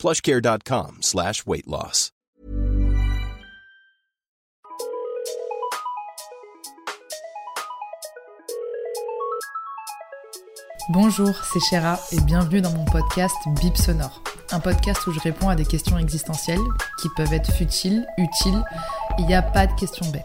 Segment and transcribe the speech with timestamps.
[0.00, 2.10] plushcare.com slash weight loss.
[10.92, 14.24] Bonjour, c'est Chéra et bienvenue dans mon podcast Bip Sonore.
[14.50, 16.58] Un podcast où je réponds à des questions existentielles
[17.00, 18.64] qui peuvent être futiles, utiles.
[19.18, 20.24] Il n'y a pas de questions bêtes.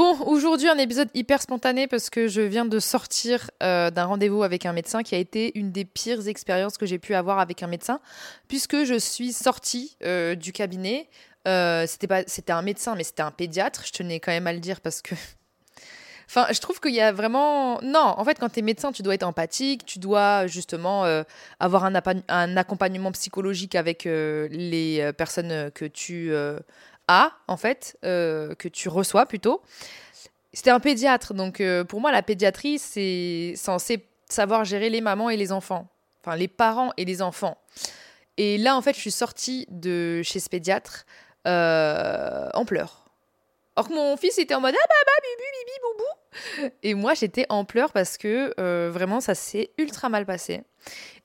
[0.00, 4.42] Bon, aujourd'hui un épisode hyper spontané parce que je viens de sortir euh, d'un rendez-vous
[4.42, 7.62] avec un médecin qui a été une des pires expériences que j'ai pu avoir avec
[7.62, 8.00] un médecin
[8.48, 11.10] puisque je suis sortie euh, du cabinet.
[11.46, 13.82] Euh, c'était pas, c'était un médecin, mais c'était un pédiatre.
[13.84, 15.14] Je tenais quand même à le dire parce que
[16.26, 17.78] Enfin, je trouve qu'il y a vraiment.
[17.82, 21.04] Non, en fait, quand tu es médecin, tu dois être empathique, tu dois justement
[21.58, 26.32] avoir un, accompagnement psychologique avec les personnes que tu
[27.46, 29.62] en fait, que tu reçois plutôt.
[30.52, 35.36] C'était un pédiatre, donc pour moi, la pédiatrie, c'est censé savoir gérer les mamans et
[35.36, 35.88] les enfants.
[36.22, 37.56] Enfin, les parents et les enfants.
[38.36, 41.04] Et là, en fait, je suis sortie de chez ce pédiatre
[41.44, 43.06] en pleurs.
[43.76, 46.20] Or que mon fils était en mode ah bah bah bibi bibi boubou
[46.82, 50.62] et moi, j'étais en pleurs parce que euh, vraiment, ça s'est ultra mal passé.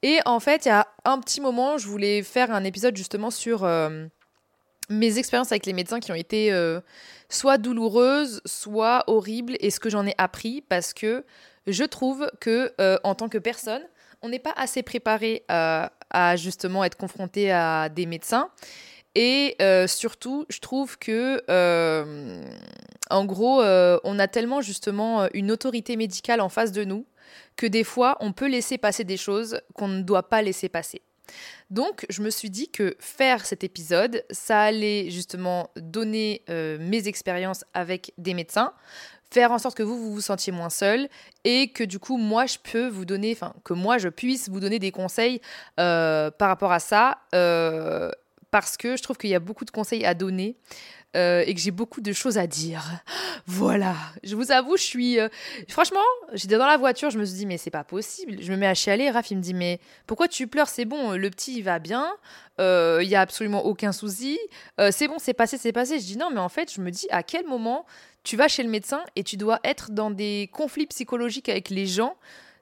[0.01, 3.31] Et en fait, il y a un petit moment, je voulais faire un épisode justement
[3.31, 4.05] sur euh,
[4.89, 6.79] mes expériences avec les médecins qui ont été euh,
[7.29, 11.25] soit douloureuses, soit horribles, et ce que j'en ai appris parce que
[11.67, 13.81] je trouve que en tant que personne,
[14.21, 18.51] on n'est pas assez préparé à justement être confronté à des médecins.
[19.15, 22.43] Et euh, surtout, je trouve que, euh,
[23.09, 27.05] en gros, euh, on a tellement justement une autorité médicale en face de nous
[27.55, 31.01] que des fois, on peut laisser passer des choses qu'on ne doit pas laisser passer.
[31.69, 37.65] Donc, je me suis dit que faire cet épisode, ça allait justement donner mes expériences
[37.73, 38.73] avec des médecins,
[39.31, 41.09] faire en sorte que vous, vous sentiez moins seul
[41.43, 44.59] et que du coup, moi, je peux vous donner, enfin, que moi, je puisse vous
[44.59, 45.41] donner des conseils
[45.75, 47.19] par rapport à ça
[48.51, 50.55] parce que je trouve qu'il y a beaucoup de conseils à donner.
[51.15, 52.83] Euh, et que j'ai beaucoup de choses à dire.
[53.47, 55.19] Voilà, je vous avoue, je suis.
[55.19, 55.29] Euh,
[55.69, 55.99] franchement,
[56.33, 58.37] j'étais dans la voiture, je me suis dit, mais c'est pas possible.
[58.41, 59.09] Je me mets à chialer.
[59.09, 60.67] Raph, il me dit, mais pourquoi tu pleures?
[60.67, 62.11] C'est bon, le petit, il va bien.
[62.59, 64.37] Euh, il y a absolument aucun souci.
[64.91, 65.99] c'est bon, c'est passé, c'est passé.
[65.99, 67.85] Je dis, non, mais en fait, je me dis, à quel moment
[68.23, 71.85] tu vas chez le médecin et tu dois être dans des conflits psychologiques avec les
[71.85, 72.17] gens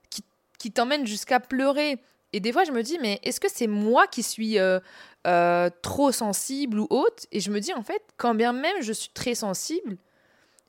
[0.10, 0.24] qui,
[0.60, 1.98] qui t'emmènent jusqu'à pleurer?
[2.34, 4.80] Et des fois, je me dis, mais est-ce que c'est moi qui suis euh,
[5.28, 7.28] euh, trop sensible ou haute?
[7.32, 9.98] Et je me dis, en fait, quand bien même je suis très sensible,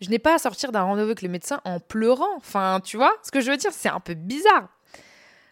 [0.02, 2.36] je n'ai pas à sortir d'un rendez-vous avec le médecin en pleurant.
[2.36, 3.72] Enfin, tu vois ce que je veux dire?
[3.72, 4.68] C'est un peu bizarre.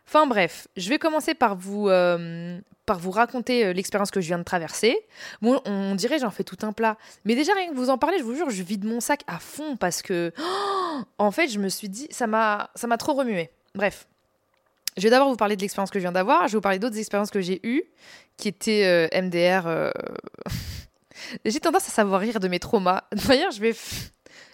[0.06, 4.38] Enfin bref, je vais commencer par vous, euh, par vous raconter l'expérience que je viens
[4.38, 4.98] de traverser.
[5.40, 6.98] Bon, on dirait j'en fais tout un plat.
[7.24, 9.38] Mais déjà, rien que vous en parler, je vous jure, je vide mon sac à
[9.38, 10.32] fond parce que,
[11.18, 12.68] en fait, je me suis dit, ça m'a
[12.98, 13.50] trop remué.
[13.74, 14.06] Bref,
[14.96, 16.42] je vais d'abord vous parler de l'expérience que je viens d'avoir.
[16.48, 17.82] Je vais vous parler d'autres expériences que j'ai eues,
[18.36, 19.66] qui étaient euh, MDR.
[19.66, 19.90] Euh,
[21.44, 23.04] j'ai tendance à savoir rire de mes traumas.
[23.26, 23.74] D'ailleurs, je vais,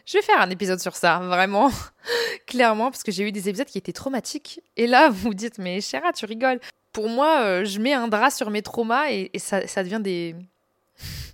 [0.06, 1.70] je vais faire un épisode sur ça, vraiment,
[2.46, 4.60] clairement, parce que j'ai eu des épisodes qui étaient traumatiques.
[4.76, 6.60] Et là, vous vous dites, mais Chéra, tu rigoles.
[6.92, 10.36] Pour moi, euh, je mets un drap sur mes traumas et, ça, devient des.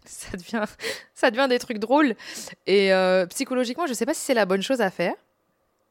[0.05, 0.65] ça, devient,
[1.15, 2.15] ça devient des trucs drôles.
[2.67, 2.91] Et
[3.29, 5.15] psychologiquement, je ne sais pas si c'est la bonne chose à faire.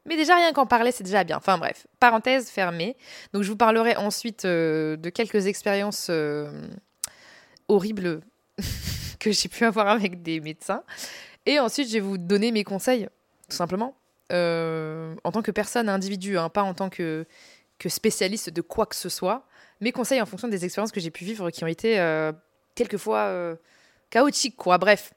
[0.06, 1.38] Mais déjà, rien qu'en parler, c'est déjà bien.
[1.38, 2.98] Enfin bref, parenthèse fermée.
[3.32, 6.52] Donc je vous parlerai ensuite euh, de quelques expériences euh,
[7.70, 8.22] horribles
[9.20, 10.84] que j'ai pu avoir avec des médecins.
[11.46, 13.08] Et ensuite, je vais vous donner mes conseils,
[13.50, 13.96] tout simplement,
[14.32, 17.26] euh, en tant que personne, individu, hein, pas en tant que,
[17.80, 19.48] que spécialiste de quoi que ce soit.
[19.80, 21.96] Mes conseils en fonction des expériences que j'ai pu vivre qui ont été
[22.76, 23.58] quelquefois
[24.10, 24.78] chaotiques, quoi.
[24.78, 25.12] Bref.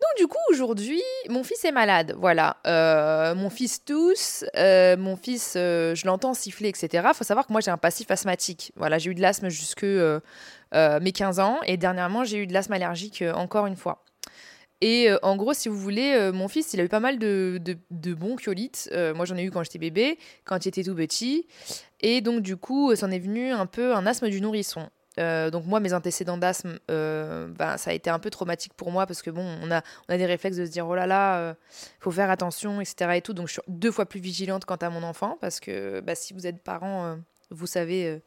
[0.00, 2.56] Donc du coup aujourd'hui, mon fils est malade, voilà.
[2.66, 7.08] Euh, mon fils tousse, euh, mon fils, euh, je l'entends siffler, etc.
[7.12, 8.72] Faut savoir que moi j'ai un passif asthmatique.
[8.76, 12.72] Voilà, j'ai eu de l'asthme jusque mes 15 ans et dernièrement j'ai eu de l'asthme
[12.72, 14.02] allergique encore une fois.
[14.80, 17.76] Et en gros, si vous voulez, mon fils, il a eu pas mal de, de,
[17.90, 18.90] de bronchiolites.
[19.14, 21.46] moi, j'en ai eu quand j'étais bébé, quand il était tout petit.
[22.00, 24.88] Et donc, du coup, c'en est venu un peu un asthme du nourrisson.
[25.18, 28.90] Euh, donc moi, mes antécédents d'asthme, euh, ben, ça a été un peu traumatique pour
[28.92, 31.06] moi parce que bon, on a, on a des réflexes de se dire oh là
[31.06, 31.54] là, euh,
[31.98, 33.12] faut faire attention, etc.
[33.16, 33.32] Et tout.
[33.32, 36.32] Donc je suis deux fois plus vigilante quant à mon enfant parce que bah, si
[36.32, 37.18] vous êtes parent,
[37.50, 38.20] vous savez,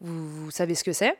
[0.00, 1.16] vous, savez ce que c'est.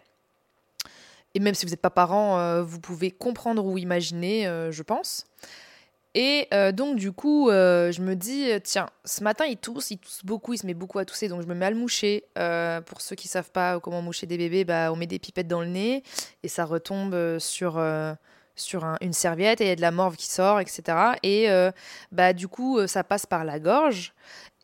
[1.35, 5.25] Et même si vous n'êtes pas parent, vous pouvez comprendre ou imaginer, je pense.
[6.15, 10.53] Et donc, du coup, je me dis, tiens, ce matin, il tousse, il tousse beaucoup,
[10.53, 12.25] il se met beaucoup à tousser, donc je me mets à le moucher.
[12.87, 15.61] pour ceux qui savent pas comment moucher des bébés, bah, on met des pipettes dans
[15.61, 16.03] le nez
[16.43, 17.83] et ça retombe sur,
[18.57, 20.83] sur une serviette et il y a de la morve qui sort, etc.
[21.23, 21.49] Et
[22.11, 24.13] bah, du coup, ça passe par la gorge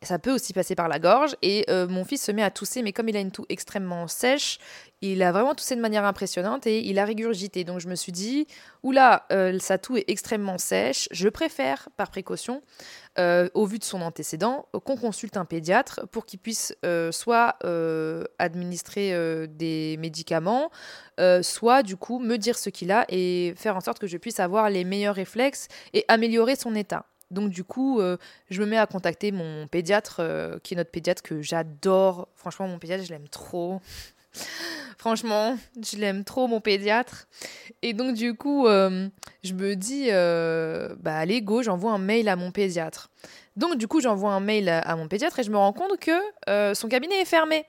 [0.02, 1.36] ça peut aussi passer par la gorge.
[1.42, 4.06] Et euh, mon fils se met à tousser, mais comme il a une toux extrêmement
[4.06, 4.58] sèche,
[5.00, 7.64] il a vraiment toussé de manière impressionnante et il a régurgité.
[7.64, 8.46] Donc je me suis dit,
[8.82, 11.08] oula, euh, sa toux est extrêmement sèche.
[11.10, 12.62] Je préfère, par précaution,
[13.18, 16.74] euh, au vu de son antécédent, qu'on consulte un pédiatre pour qu'il puisse
[17.10, 17.56] soit
[18.38, 20.70] administrer des médicaments,
[21.42, 24.40] soit du coup me dire ce qu'il a et faire en sorte que je puisse
[24.40, 27.06] avoir les meilleurs réflexes et améliorer son état.
[27.30, 28.16] Donc du coup, euh,
[28.50, 32.28] je me mets à contacter mon pédiatre, euh, qui est notre pédiatre que j'adore.
[32.34, 33.80] Franchement, mon pédiatre, je l'aime trop.
[34.98, 37.28] Franchement, je l'aime trop, mon pédiatre.
[37.82, 39.08] Et donc du coup, euh,
[39.44, 40.08] je me dis,
[41.02, 43.10] bah allez, go, j'envoie un mail à mon pédiatre.
[43.56, 46.74] Donc du coup, j'envoie un mail à mon pédiatre et je me rends compte que
[46.74, 47.64] son cabinet est fermé.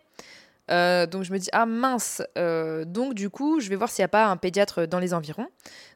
[0.70, 4.04] Euh, donc je me dis, ah mince, euh, donc du coup, je vais voir s'il
[4.04, 5.48] n'y a pas un pédiatre dans les environs.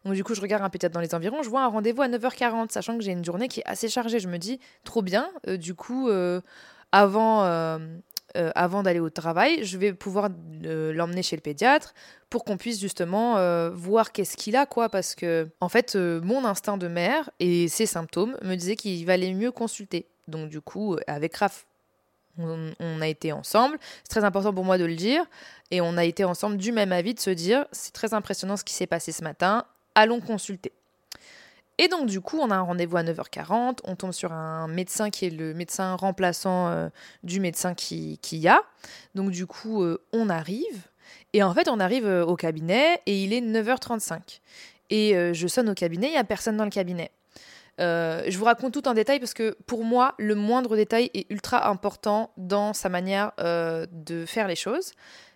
[0.06, 2.08] Donc du coup, je regarde un pédiatre dans les environs, je vois un rendez-vous à
[2.08, 4.20] 9h40, sachant que j'ai une journée qui est assez chargée.
[4.20, 6.10] Je me dis, trop bien, euh, du coup,
[6.92, 7.44] avant,
[8.36, 10.30] avant d'aller au travail, je vais pouvoir
[10.62, 11.94] l'emmener chez le pédiatre
[12.30, 16.78] pour qu'on puisse justement voir qu'est-ce qu'il a, quoi, parce que en fait, mon instinct
[16.78, 20.08] de mère et ses symptômes me disaient qu'il valait mieux consulter.
[20.28, 21.66] Donc du coup, avec Raph,
[22.38, 23.78] on, a été ensemble.
[24.04, 25.26] C'est très important pour moi de le dire.
[25.72, 28.64] Et on a été ensemble du même avis de se dire c'est très impressionnant ce
[28.64, 29.66] qui s'est passé ce matin.
[29.96, 30.72] Allons consulter.
[31.80, 33.80] Et donc, du coup, on a un rendez-vous à 9h40.
[33.84, 36.90] On tombe sur un médecin qui est le médecin remplaçant euh,
[37.24, 38.62] du médecin qui, y a.
[39.16, 40.84] Donc, du coup, euh, on arrive.
[41.34, 44.40] Et en fait, on arrive euh, au cabinet et il est 9h35.
[44.92, 47.10] Et je sonne au cabinet, il n'y a personne dans le cabinet.
[47.80, 51.30] Euh, je vous raconte tout en détail parce que pour moi, le moindre détail est
[51.32, 54.94] ultra important dans sa manière euh, de faire les choses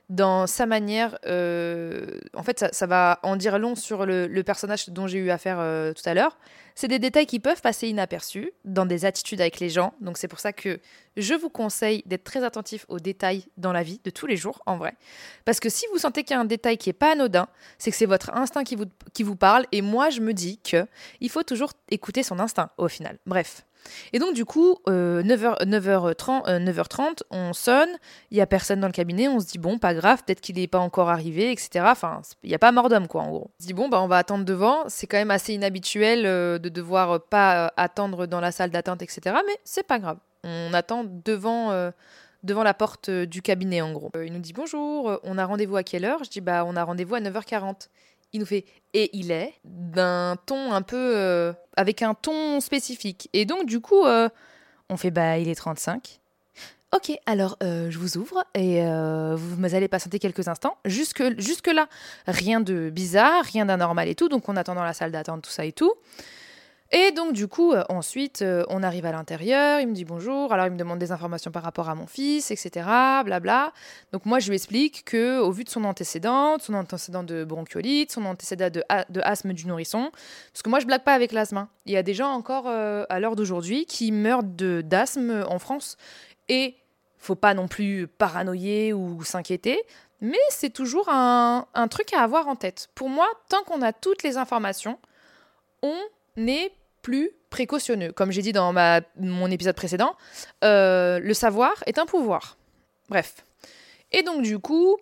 [0.09, 1.17] dans sa manière.
[1.25, 5.57] Euh, en fait, ça, va en dire long sur le, personnage dont j'ai eu affaire
[5.59, 6.37] euh, tout à l'heure.
[6.75, 9.93] C'est des détails qui peuvent passer inaperçus dans des attitudes avec les gens.
[9.99, 10.79] Donc, c'est pour ça que
[11.17, 14.61] je vous conseille d'être très attentif aux détails dans la vie de tous les jours,
[14.65, 14.93] en vrai.
[15.43, 17.91] Parce que si vous sentez qu'il y a un détail qui n'est pas anodin, c'est
[17.91, 19.65] que c'est votre instinct qui vous, qui vous parle.
[19.71, 20.85] Et moi, je me dis que
[21.19, 23.17] il faut toujours écouter son instinct au final.
[23.25, 23.65] Bref.
[24.13, 27.89] Et donc, du coup, 9h, 9h30, 9h30, on sonne,
[28.31, 30.55] il n'y a personne dans le cabinet, on se dit, bon, pas grave, peut-être qu'il
[30.55, 31.85] n'est pas encore arrivé, etc.
[31.87, 33.51] Enfin, il n'y a pas mort d'homme, quoi, en gros.
[33.59, 34.83] On se dit, bon, bah, on va attendre devant.
[34.87, 38.71] C'est quand même assez inhabituel euh, de devoir euh, pas euh, attendre dans la salle
[38.71, 39.35] d'attente, etc.
[39.45, 40.17] Mais c'est pas grave.
[40.43, 41.91] On attend devant.
[42.43, 44.11] devant la porte du cabinet en gros.
[44.23, 46.23] il nous dit bonjour, on a rendez-vous à quelle heure?
[46.23, 47.89] Je dis bah on a rendez-vous à 9h40
[48.33, 53.29] il nous fait et il est d'un ton un peu euh, avec un ton spécifique.
[53.33, 54.29] Et donc du coup, euh,
[54.89, 56.19] on fait bah il est 35.
[56.95, 58.81] Ok, alors euh, je vous ouvre et
[59.35, 60.77] vous allez patienter quelques instants.
[60.85, 61.89] Jusque, jusque là,
[62.27, 64.29] rien de bizarre, rien d'anormal et tout.
[64.29, 65.93] Donc on attend dans la salle d'attente, tout ça et tout.
[66.91, 70.53] Et donc du coup, euh, ensuite, euh, on arrive à l'intérieur, il me dit bonjour,
[70.53, 72.87] alors il me demande des informations par rapport à mon fils, etc.
[73.25, 73.73] Blabla.
[74.13, 78.13] Donc moi, je lui explique que au vu de son antécédent, son antécédent de bronchiolite,
[78.13, 80.11] son antécédent de, de asthme du nourrisson,
[80.53, 81.57] parce que moi, je blague pas avec l'asthme.
[81.57, 81.69] Hein.
[81.85, 85.97] Il y a des gens encore euh, à l'heure d'aujourd'hui qui meurent d'asthme en France.
[86.47, 86.75] Et
[87.17, 89.81] faut pas non plus paranoïer ou s'inquiéter,
[90.21, 92.87] mais c'est toujours un, un truc à avoir en tête.
[92.95, 94.97] Pour moi, tant qu'on a toutes les informations,
[95.81, 95.97] on
[96.37, 96.71] n'est
[97.07, 98.11] plus précautionneux.
[98.11, 100.17] Comme j'ai dit dans ma, mon épisode précédent,
[100.65, 102.57] euh, le savoir est un pouvoir.
[103.07, 103.45] Bref.
[104.11, 104.97] Et donc du coup,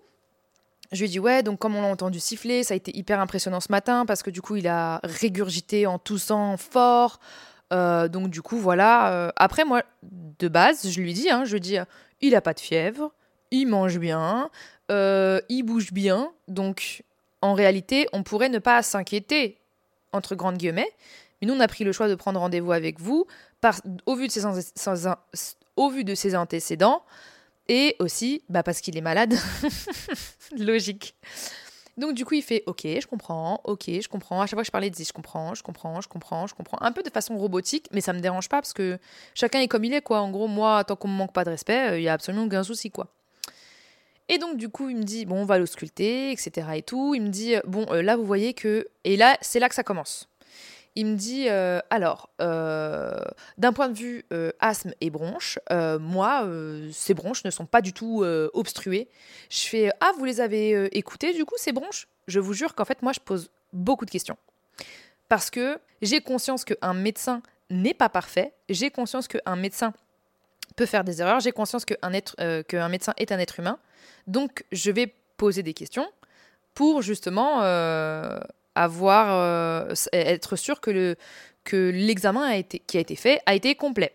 [0.91, 3.19] je lui ai dit ouais, donc comme on l'a entendu siffler, ça a été hyper
[3.19, 7.19] impressionnant ce matin parce que du coup il a régurgité en toussant fort.
[7.74, 9.12] Euh, donc du coup voilà.
[9.12, 11.77] Euh, après moi, de base, je lui dis, hein, je lui dis,
[12.21, 13.13] il a pas de fièvre,
[13.50, 14.51] il mange bien,
[14.91, 17.03] il bouge bien, donc
[17.41, 19.57] en réalité on pourrait ne pas s'inquiéter
[20.13, 20.91] entre grandes guillemets
[21.41, 23.27] nous, on a pris le choix de prendre rendez-vous avec vous
[24.05, 24.31] au, vu de
[26.15, 27.03] ses, antécédents
[27.67, 29.35] et aussi bah, parce qu'il est malade.
[30.57, 31.15] Logique.
[31.97, 34.41] Donc du coup, il fait OK, je comprends, OK, je comprends.
[34.41, 36.53] À chaque fois que je parlais, il disait je comprends, je comprends, je comprends, je
[36.53, 36.77] comprends.
[36.81, 38.99] Un peu de façon robotique, mais ça me dérange pas parce que
[39.33, 40.19] chacun est comme il est, quoi.
[40.19, 42.45] En gros, moi, tant qu'on me manque pas de respect, euh, il y a absolument
[42.45, 43.07] aucun souci, quoi.
[44.27, 46.67] Et donc du coup, il me dit bon, on va l'ausculter, etc.
[46.75, 47.15] et tout.
[47.15, 49.83] Il me dit bon, euh, là, vous voyez que et là, c'est là que ça
[49.83, 50.27] commence.
[50.97, 53.19] Il me dit euh, alors, euh,
[53.57, 55.59] d'un point de vue euh, asthme et bronches,
[55.99, 56.47] moi,
[56.91, 58.23] ces bronches ne sont pas du tout
[58.53, 59.09] obstruées.
[59.49, 62.07] Je fais ah, vous les avez écoutées du coup ces bronches?
[62.27, 64.37] Je vous jure qu'en fait, moi, je pose beaucoup de questions
[65.27, 68.53] parce que j'ai conscience qu'un médecin n'est pas parfait.
[68.69, 69.93] J'ai conscience qu'un médecin
[70.75, 71.41] peut faire des erreurs.
[71.41, 73.79] J'ai conscience qu'un être, qu'un médecin est un être humain.
[74.27, 76.09] Donc, je vais poser des questions
[76.73, 77.61] pour justement
[78.75, 81.15] avoir, euh, être sûr que le
[81.63, 84.13] que l'examen qui a été fait a été complet.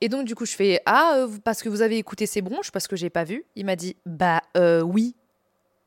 [0.00, 2.70] Et donc du coup je fais ah euh, parce que vous avez écouté ces bronches
[2.70, 3.44] parce que j'ai pas vu.
[3.56, 5.16] Il m'a dit bah euh, oui,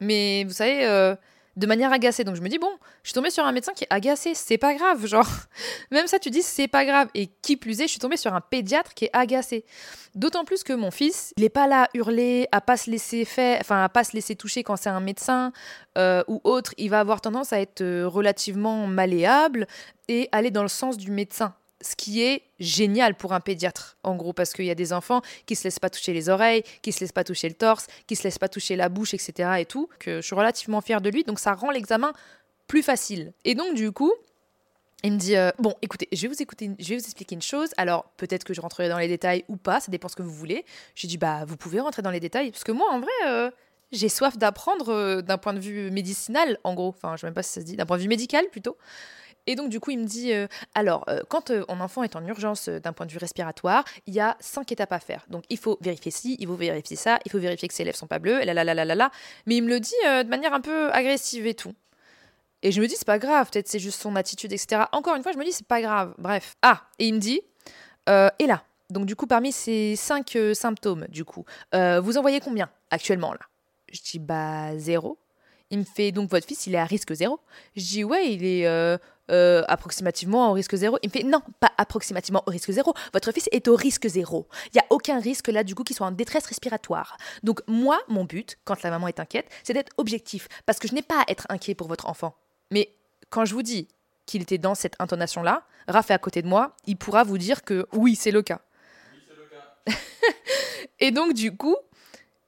[0.02, 1.16] mais vous savez
[1.58, 2.24] de manière agacée.
[2.24, 2.72] Donc je me dis, bon,
[3.04, 5.06] je suis tombée sur un médecin qui est agacé, c'est pas grave.
[5.06, 5.28] Genre,
[5.92, 7.10] même ça, tu dis, c'est pas grave.
[7.16, 9.66] Et qui plus est, je suis tombée sur un pédiatre qui est agacé.
[10.16, 13.26] D'autant plus que mon fils, il est pas là à hurler, à pas se laisser
[13.26, 15.52] faire, enfin, à pas se laisser toucher quand c'est un médecin
[15.98, 16.74] euh, ou autre.
[16.78, 19.68] Il va avoir tendance à être euh, relativement malléable
[20.08, 24.16] et aller dans le sens du médecin ce qui est génial pour un pédiatre, en
[24.16, 26.92] gros, parce qu'il y a des enfants qui se laissent pas toucher les oreilles, qui
[26.92, 29.50] se laissent pas toucher le torse, qui se laissent pas toucher la bouche, etc.
[29.60, 32.14] et tout, que je suis relativement fière de lui, donc ça rend l'examen
[32.68, 33.34] plus facile.
[33.46, 34.12] Et donc, du coup,
[35.04, 37.70] il me dit euh, Bon, écoutez, je vais, vous je vous expliquer une chose.
[37.78, 40.34] Alors, peut-être que je rentrerai dans les détails ou pas, ça dépend ce que vous
[40.34, 40.66] voulez.
[40.96, 43.52] J'ai dit Bah, vous pouvez rentrer dans les détails, parce que moi, en vrai, euh,
[43.92, 46.90] j'ai soif d'apprendre euh, d'un point de vue médicinal, en gros.
[46.90, 48.46] Enfin, je ne sais même pas si ça se dit, d'un point de vue médical
[48.52, 48.78] plutôt.
[49.48, 52.16] Et donc, du coup, il me dit euh, alors, euh, quand euh, un enfant est
[52.16, 55.26] en urgence d'un point de vue respiratoire, il y a cinq étapes à faire.
[55.30, 57.98] Donc, il faut vérifier ci, il faut vérifier ça, il faut vérifier que ses lèvres
[57.98, 59.12] sont pas bleues, là, là, là, là, là, là.
[59.46, 61.74] Mais il me le dit de manière un peu agressive et tout.
[62.62, 64.84] Et je me dis, c'est pas grave, peut-être c'est juste son attitude, etc.
[64.92, 66.14] Encore une fois, je me dis, c'est pas grave.
[66.18, 66.56] Bref.
[66.62, 67.42] Ah, et il me dit
[68.08, 72.70] et là donc du coup, parmi ces cinq symptômes, du coup, vous en voyez combien
[72.90, 73.42] actuellement là?
[73.92, 75.18] Je dis bah zéro.
[75.70, 77.40] Il me fait donc votre fils, il est à risque zéro.
[77.76, 78.66] Je dis ouais, il est
[79.30, 80.98] euh, approximativement au risque zéro.
[81.04, 82.94] Il me fait non, pas approximativement au risque zéro.
[83.12, 84.48] Votre fils est au risque zéro.
[84.68, 87.18] Il n'y a aucun risque là du coup qu'il soit en détresse respiratoire.
[87.44, 90.94] Donc moi, mon but, quand la maman est inquiète, c'est d'être objectif parce que je
[90.94, 92.36] n'ai pas à être inquiet pour votre enfant.
[92.72, 92.96] Mais
[93.30, 93.90] quand je vous dis
[94.26, 97.64] qu'il était dans cette intonation-là, Raph est à côté de moi, il pourra vous dire
[97.64, 98.62] que oui, c'est le cas.
[99.14, 100.00] Oui, c'est le cas.
[101.02, 101.76] Et donc du coup,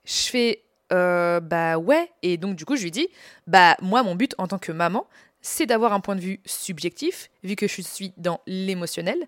[0.05, 2.11] je fais euh, bah ouais.
[2.21, 3.07] Et donc, du coup, je lui dis,
[3.47, 5.07] bah moi, mon but en tant que maman,
[5.41, 9.27] c'est d'avoir un point de vue subjectif, vu que je suis dans l'émotionnel,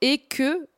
[0.00, 0.68] et que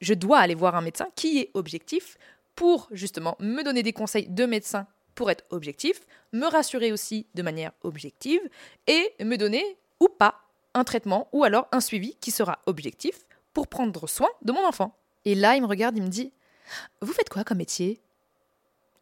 [0.00, 2.18] je dois aller voir un médecin qui est objectif
[2.54, 6.00] pour justement me donner des conseils de médecin pour être objectif,
[6.32, 8.40] me rassurer aussi de manière objective,
[8.86, 9.64] et me donner
[10.00, 10.40] ou pas
[10.74, 14.94] un traitement ou alors un suivi qui sera objectif pour prendre soin de mon enfant.
[15.24, 16.32] Et là, il me regarde, il me dit
[17.00, 18.00] Vous faites quoi comme métier?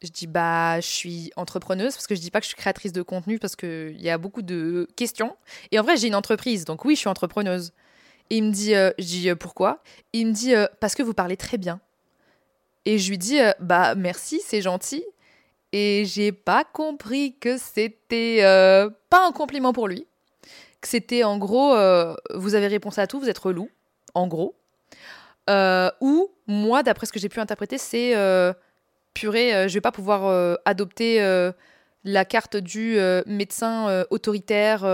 [0.04, 2.92] Je dis bah je suis entrepreneuse parce que je dis pas que je suis créatrice
[2.92, 5.36] de contenu parce qu'il y a beaucoup de questions.
[5.72, 7.72] Et en vrai j'ai une entreprise donc oui je suis entrepreneuse.
[8.30, 9.82] Et il me dit euh, je dis euh, pourquoi?
[10.12, 11.80] Il me dit euh, parce que vous parlez très bien.
[12.84, 15.04] Et je lui dis bah merci c'est gentil.
[15.72, 18.40] Et j'ai pas compris que c'était
[19.10, 20.06] pas un compliment pour lui.
[20.80, 21.70] Que c'était en gros
[22.34, 23.70] vous avez réponse à tout vous êtes relou
[24.12, 24.54] en gros.
[25.48, 28.14] ou moi d'après ce que j'ai pu interpréter c'est
[29.14, 31.52] purée, euh, je vais pas pouvoir euh, adopter euh,
[32.04, 34.84] la carte du médecin autoritaire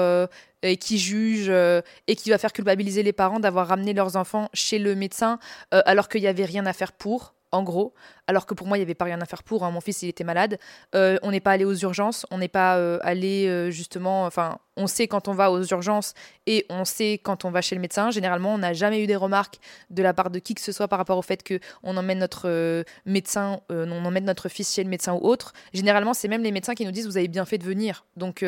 [0.79, 4.95] qui juge et qui va faire culpabiliser les parents d'avoir ramené leurs enfants chez le
[4.95, 5.41] médecin
[5.73, 7.95] alors qu'il n'y avait rien à faire pour en gros,
[8.27, 9.65] alors que pour moi, il n'y avait pas rien à faire pour.
[9.65, 9.71] Hein.
[9.71, 10.59] Mon fils, il était malade.
[10.95, 14.25] Euh, on n'est pas allé aux urgences, on n'est pas euh, allé euh, justement.
[14.25, 16.15] Enfin, on sait quand on va aux urgences
[16.47, 18.11] et on sait quand on va chez le médecin.
[18.11, 19.59] Généralement, on n'a jamais eu des remarques
[19.91, 22.85] de la part de qui que ce soit par rapport au fait qu'on emmène notre
[23.05, 25.53] médecin, on emmène notre fils chez le médecin ou autre.
[25.73, 28.07] Généralement, c'est même les médecins qui nous disent vous avez bien fait de venir.
[28.17, 28.45] Donc,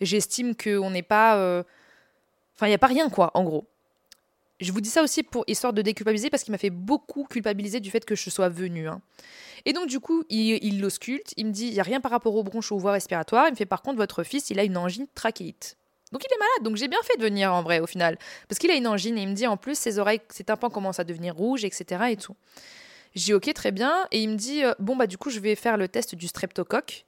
[0.00, 1.64] j'estime qu'on n'est pas.
[2.56, 3.66] Enfin, il n'y a pas rien, quoi, en gros.
[4.60, 7.80] Je vous dis ça aussi pour histoire de déculpabiliser parce qu'il m'a fait beaucoup culpabiliser
[7.80, 8.88] du fait que je sois venue.
[8.88, 9.00] Hein.
[9.64, 12.34] Et donc du coup, il l'ausculte, il, me dit, il n'y a rien par rapport
[12.34, 14.64] aux bronches ou aux voies respiratoires, il me fait par contre, votre fils, il a
[14.64, 15.76] une angine trachéite.
[16.12, 18.16] Donc il est malade, donc j'ai bien fait de venir en vrai au final.
[18.48, 20.70] Parce qu'il a une angine et il me dit en plus, ses oreilles, ses tympans
[20.70, 22.04] commencent à devenir rouges, etc.
[22.10, 22.36] et tout.
[23.16, 24.06] J'ai ok, très bien.
[24.12, 26.28] Et il me dit, euh, bon bah du coup, je vais faire le test du
[26.28, 27.04] streptocoque.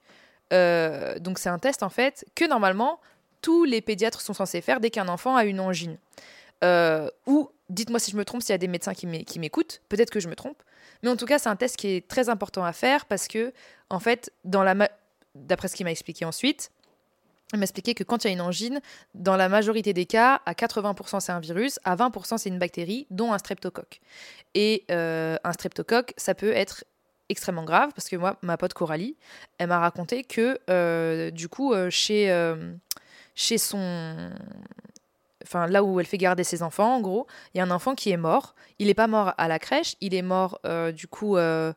[0.53, 3.01] Euh, donc c'est un test en fait que normalement
[3.41, 5.97] tous les pédiatres sont censés faire dès qu'un enfant a une angine.
[6.63, 10.09] Euh, ou dites-moi si je me trompe, s'il y a des médecins qui m'écoutent, peut-être
[10.09, 10.61] que je me trompe.
[11.03, 13.53] Mais en tout cas, c'est un test qui est très important à faire parce que,
[13.89, 16.71] en fait, d'après ce qu'il m'a expliqué ensuite,
[17.53, 18.81] il m'a expliqué que quand il y a une angine,
[19.13, 23.07] dans la majorité des cas, à 80% c'est un virus, à 20% c'est une bactérie,
[23.09, 24.01] dont un streptocoque.
[24.53, 26.83] Et euh, un streptocoque, ça peut être
[27.29, 29.15] extrêmement grave parce que moi, ma pote Coralie,
[29.59, 32.27] elle m'a raconté que euh, du coup, chez
[33.57, 34.31] son
[35.43, 37.95] enfin là où elle fait garder ses enfants, en gros, il y a un enfant
[37.95, 38.55] qui est mort.
[38.79, 41.73] Il n'est pas mort à la crèche, il est mort euh, du coup euh,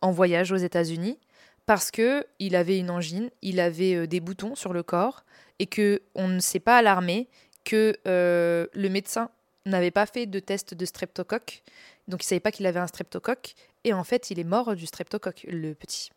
[0.00, 1.18] en voyage aux États-Unis
[1.66, 5.24] parce que il avait une angine, il avait euh, des boutons sur le corps
[5.58, 7.28] et que on ne s'est pas alarmé
[7.64, 9.30] que le médecin
[9.66, 11.62] n'avait pas fait de test de streptocoque,
[12.08, 14.86] donc il savait pas qu'il avait un streptocoque et en fait il est mort du
[14.86, 16.10] streptocoque, le petit.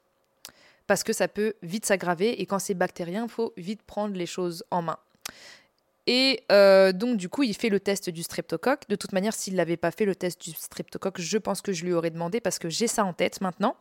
[0.87, 4.63] Parce que ça peut vite s'aggraver et quand c'est bactérien, faut vite prendre les choses
[4.71, 4.97] en main.
[6.05, 8.87] Et euh, donc, du coup, il fait le test du streptocoque.
[8.89, 11.85] De toute manière, s'il n'avait pas fait le test du streptocoque, je pense que je
[11.85, 13.77] lui aurais demandé parce que j'ai ça en tête maintenant.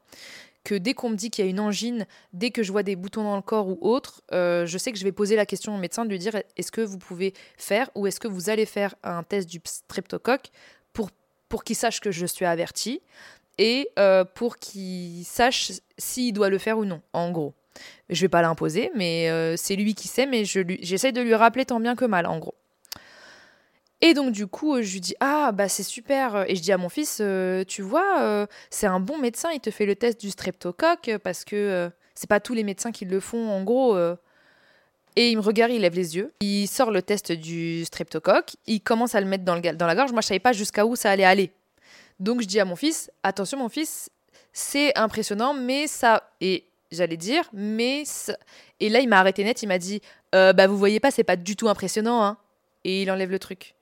[0.64, 2.94] Que dès qu'on me dit qu'il y a une angine, dès que je vois des
[2.94, 5.74] boutons dans le corps ou autre, euh, je sais que je vais poser la question
[5.74, 8.66] au médecin de lui dire est-ce que vous pouvez faire ou est-ce que vous allez
[8.66, 10.50] faire un test du streptocoque
[10.92, 11.10] pour,
[11.48, 13.00] pour qu'il sache que je suis averti
[13.58, 17.54] et euh, pour qu'il sache s'il doit le faire ou non, en gros.
[18.10, 21.64] Je vais pas l'imposer, mais euh, c'est lui qui sait, mais j'essaie de lui rappeler
[21.64, 22.54] tant bien que mal, en gros.
[24.04, 26.76] Et donc du coup, je lui dis ah bah c'est super et je dis à
[26.76, 30.20] mon fils euh, tu vois euh, c'est un bon médecin, il te fait le test
[30.20, 33.96] du streptocoque parce que c'est pas tous les médecins qui le font en gros.
[35.14, 38.80] Et il me regarde, il lève les yeux, il sort le test du streptocoque, il
[38.80, 40.10] commence à le mettre dans, le, dans la gorge.
[40.10, 41.52] Moi je savais pas jusqu'à où ça allait aller.
[42.18, 44.10] Donc je dis à mon fils attention mon fils,
[44.52, 48.04] c'est impressionnant mais ça et j'allais dire, mais
[48.80, 50.00] et là il m'a arrêté net, il m'a dit
[50.34, 52.38] euh, bah vous voyez pas, c'est pas du tout impressionnant, hein.
[52.84, 53.74] Et il enlève le truc.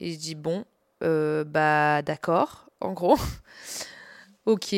[0.00, 0.64] Et je dis bon,
[1.02, 3.18] euh, bah d'accord, en gros,
[4.46, 4.72] ok.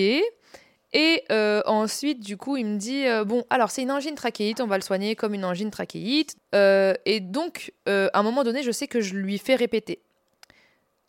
[0.92, 4.66] Et euh, ensuite, du coup, il me dit bon, alors c'est une angine trachéite, on
[4.66, 6.36] va le soigner comme une angine trachéite.
[6.52, 10.00] et donc, à un moment donné, je sais que je lui fais répéter.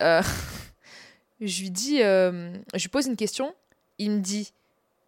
[0.00, 3.54] je lui dis, je lui pose une question.
[3.98, 4.52] Il me dit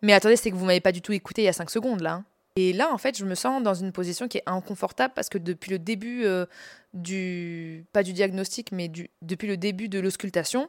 [0.02, 2.00] mais attendez, c'est que vous m'avez pas du tout écouté il y a 5 secondes
[2.00, 2.14] là.
[2.14, 2.24] Hein.
[2.56, 5.38] Et là, en fait, je me sens dans une position qui est inconfortable parce que
[5.38, 6.46] depuis le début euh,
[6.94, 7.86] du.
[7.92, 8.90] pas du diagnostic, mais
[9.22, 10.68] depuis le début de l'auscultation,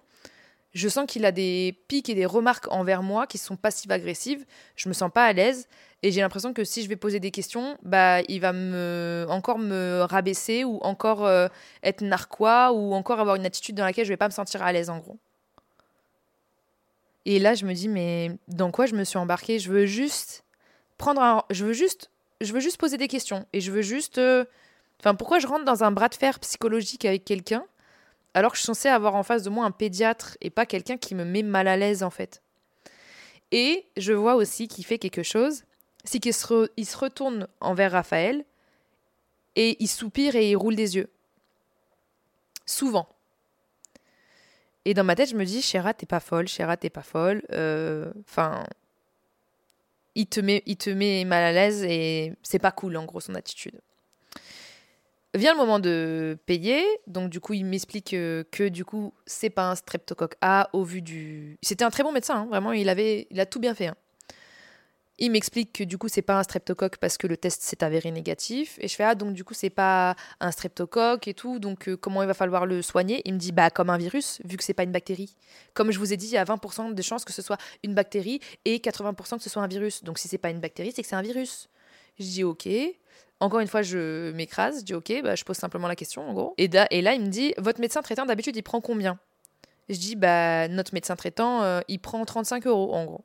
[0.73, 4.45] je sens qu'il a des pics et des remarques envers moi qui sont passives-agressives.
[4.75, 5.67] Je me sens pas à l'aise
[6.03, 9.59] et j'ai l'impression que si je vais poser des questions, bah, il va me, encore
[9.59, 11.47] me rabaisser ou encore euh,
[11.83, 14.71] être narquois ou encore avoir une attitude dans laquelle je vais pas me sentir à
[14.71, 15.19] l'aise en gros.
[17.25, 19.59] Et là, je me dis, mais dans quoi je me suis embarquée?
[19.59, 20.43] Je veux juste
[20.97, 21.43] prendre un.
[21.49, 22.09] Je veux juste.
[22.41, 23.45] Je veux juste poser des questions.
[23.53, 24.17] Et je veux juste.
[24.17, 24.45] Euh,
[24.99, 27.63] enfin, pourquoi je rentre dans un bras de fer psychologique avec quelqu'un
[28.33, 30.95] alors que je suis censée avoir en face de moi un pédiatre et pas quelqu'un
[30.95, 32.41] qui me met mal à l'aise, en fait?
[33.51, 35.63] Et je vois aussi qu'il fait quelque chose.
[36.03, 38.45] C'est qu'il se, il se retourne envers Raphaël
[39.55, 41.09] et il soupire et il roule des yeux.
[42.65, 43.07] Souvent.
[44.85, 47.43] Et dans ma tête, je me dis, Chéra, t'es pas folle, Chéra, t'es pas folle.
[47.51, 48.65] Euh, enfin,
[50.15, 53.19] il, te met, il te met mal à l'aise et c'est pas cool, en gros,
[53.19, 53.79] son attitude.
[55.33, 59.69] Vient le moment de payer, donc du coup, il m'explique que, du coup, c'est pas
[59.69, 61.57] un streptocoque A au vu du.
[61.61, 63.87] C'était un très bon médecin, hein, vraiment, il, avait, il a tout bien fait.
[63.87, 63.95] Hein.
[65.23, 68.09] Il m'explique que du coup, c'est pas un streptocoque parce que le test s'est avéré
[68.09, 68.79] négatif.
[68.81, 71.59] Et je fais, ah, donc du coup, c'est pas un streptocoque et tout.
[71.59, 73.21] Donc, euh, comment il va falloir le soigner?
[73.25, 75.35] Il me dit, bah, comme un virus, vu que c'est pas une bactérie.
[75.75, 77.93] Comme je vous ai dit, il y a 20% de chances que ce soit une
[77.93, 80.03] bactérie et 80% que ce soit un virus.
[80.03, 81.69] Donc, si c'est pas une bactérie, c'est que c'est un virus.
[82.17, 82.67] Je dis, ok.
[83.39, 84.79] Encore une fois, je m'écrase.
[84.79, 86.55] Je dis, ok, bah, je pose simplement la question, en gros.
[86.57, 89.19] Et, et là, il me dit, votre médecin traitant, d'habitude, il prend combien?
[89.87, 93.21] Je dis, bah, notre médecin traitant, euh, il prend 35 euros, en gros.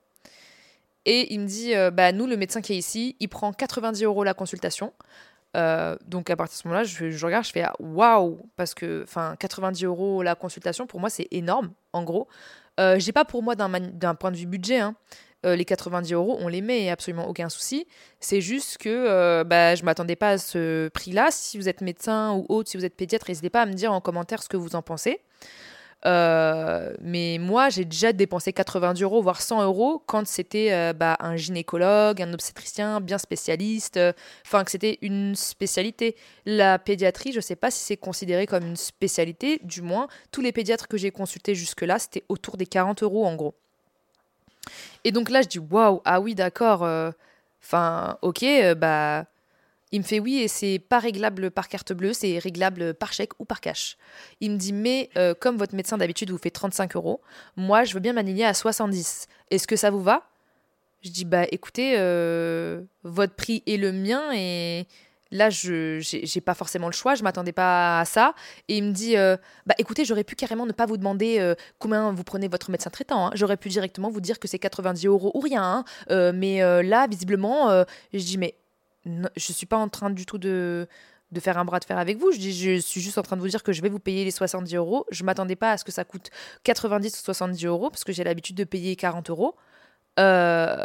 [1.07, 4.03] Et il me dit, euh, bah, nous, le médecin qui est ici, il prend 90
[4.03, 4.93] euros la consultation.
[5.57, 9.05] Euh, donc à partir de ce moment-là, je, regarde, je fais ah, waouh, parce que
[9.05, 12.29] enfin 90 euros la consultation, pour moi, c'est énorme, en gros.
[12.79, 14.97] Euh, j'ai pas pour moi d'un point de vue budget, hein.
[15.45, 17.87] les 90 euros, on les met, absolument aucun souci.
[18.21, 21.29] C'est juste que bah, je m'attendais pas à ce prix-là.
[21.31, 23.93] Si vous êtes médecin ou autre, si vous êtes pédiatre, n'hésitez pas à me dire
[23.93, 25.21] en commentaire ce que vous en pensez.
[26.07, 31.17] Euh, mais moi, j'ai déjà dépensé 80 euros, voire 100 euros, quand c'était euh, bah,
[31.19, 34.13] un gynécologue, un obstétricien bien spécialiste, euh,
[34.47, 36.15] enfin que c'était une spécialité.
[36.45, 40.41] La pédiatrie, je ne sais pas si c'est considéré comme une spécialité, du moins, tous
[40.41, 43.55] les pédiatres que j'ai consultés jusque-là, c'était autour des 40 euros en gros.
[45.05, 46.89] Et donc là, je dis, waouh, ah oui, d'accord,
[47.63, 48.45] enfin, ok,
[48.77, 49.25] bah
[49.97, 53.33] il me fait oui et c'est pas réglable par carte bleue, c'est réglable par chèque
[53.39, 53.97] ou par cash.
[54.43, 57.23] Il me dit mais euh, comme votre médecin d'habitude vous fait 35 euros,
[57.57, 59.27] moi je veux bien m'aligner à 70.
[59.51, 60.29] Est-ce que ça vous va?
[61.03, 64.87] Je dis bah écoutez, euh, votre prix est le mien et
[65.31, 68.35] là je j'ai pas forcément le choix, je m'attendais pas à ça.
[68.69, 72.13] Et il me dit euh, bah écoutez j'aurais pu carrément ne pas vous demander combien
[72.13, 73.29] vous prenez votre médecin traitant.
[73.29, 73.31] Hein.
[73.33, 75.85] J'aurais pu directement vous dire que c'est 90 euros ou rien.
[76.11, 76.33] Hein.
[76.35, 77.71] mais là visiblement
[78.13, 78.57] je dis mais
[79.07, 80.89] je suis pas en train du tout de
[81.33, 82.31] de faire un bras de fer avec vous.
[82.33, 84.25] Je, dis, je suis juste en train de vous dire que je vais vous payer
[84.25, 85.07] les 70 euros.
[85.11, 86.31] Je m'attendais pas à ce que ça coûte
[86.65, 89.57] 90 ou 70 euros parce que j'ai l'habitude de payer 40 euros.
[90.19, 90.77] Euh,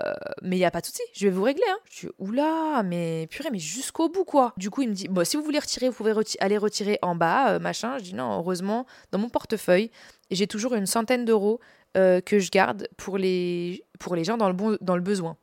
[0.42, 1.64] mais il n'y a pas de souci, je vais vous régler.
[1.70, 1.78] Hein.
[1.90, 4.54] Je suis oula, mais purée, mais jusqu'au bout quoi.
[4.58, 7.16] Du coup, il me dit bon, si vous voulez retirer, vous pouvez aller retirer en
[7.16, 7.98] bas, euh, machin.
[7.98, 9.90] Je dis non, heureusement, dans mon portefeuille,
[10.32, 11.62] j'ai toujours une centaine d'euros
[11.96, 15.38] euh, que je garde pour les, pour les gens dans le, dans le besoin.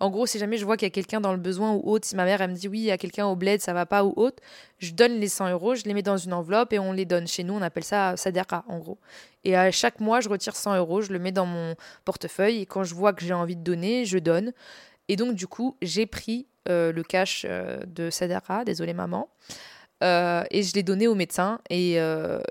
[0.00, 2.06] En gros, si jamais je vois qu'il y a quelqu'un dans le besoin ou autre,
[2.06, 3.86] si ma mère elle me dit oui, il y a quelqu'un au bled, ça va
[3.86, 4.42] pas ou autre,
[4.78, 7.26] je donne les 100 euros, je les mets dans une enveloppe et on les donne.
[7.26, 8.98] Chez nous, on appelle ça sadaka en gros.
[9.44, 12.66] Et à chaque mois, je retire 100 euros, je le mets dans mon portefeuille et
[12.66, 14.52] quand je vois que j'ai envie de donner, je donne.
[15.08, 19.28] Et donc, du coup, j'ai pris euh, le cash euh, de sadaka, désolé maman,
[20.02, 21.60] euh, et je l'ai donné au médecin.
[21.70, 21.98] Et,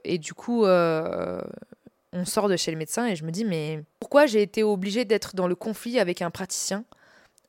[0.04, 4.26] et du coup, on sort de chez le médecin et je me dis, mais pourquoi
[4.26, 6.86] j'ai été obligée d'être dans le conflit avec un praticien?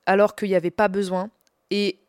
[0.07, 1.29] Alors qu'il n'y avait pas besoin.
[1.69, 1.99] Et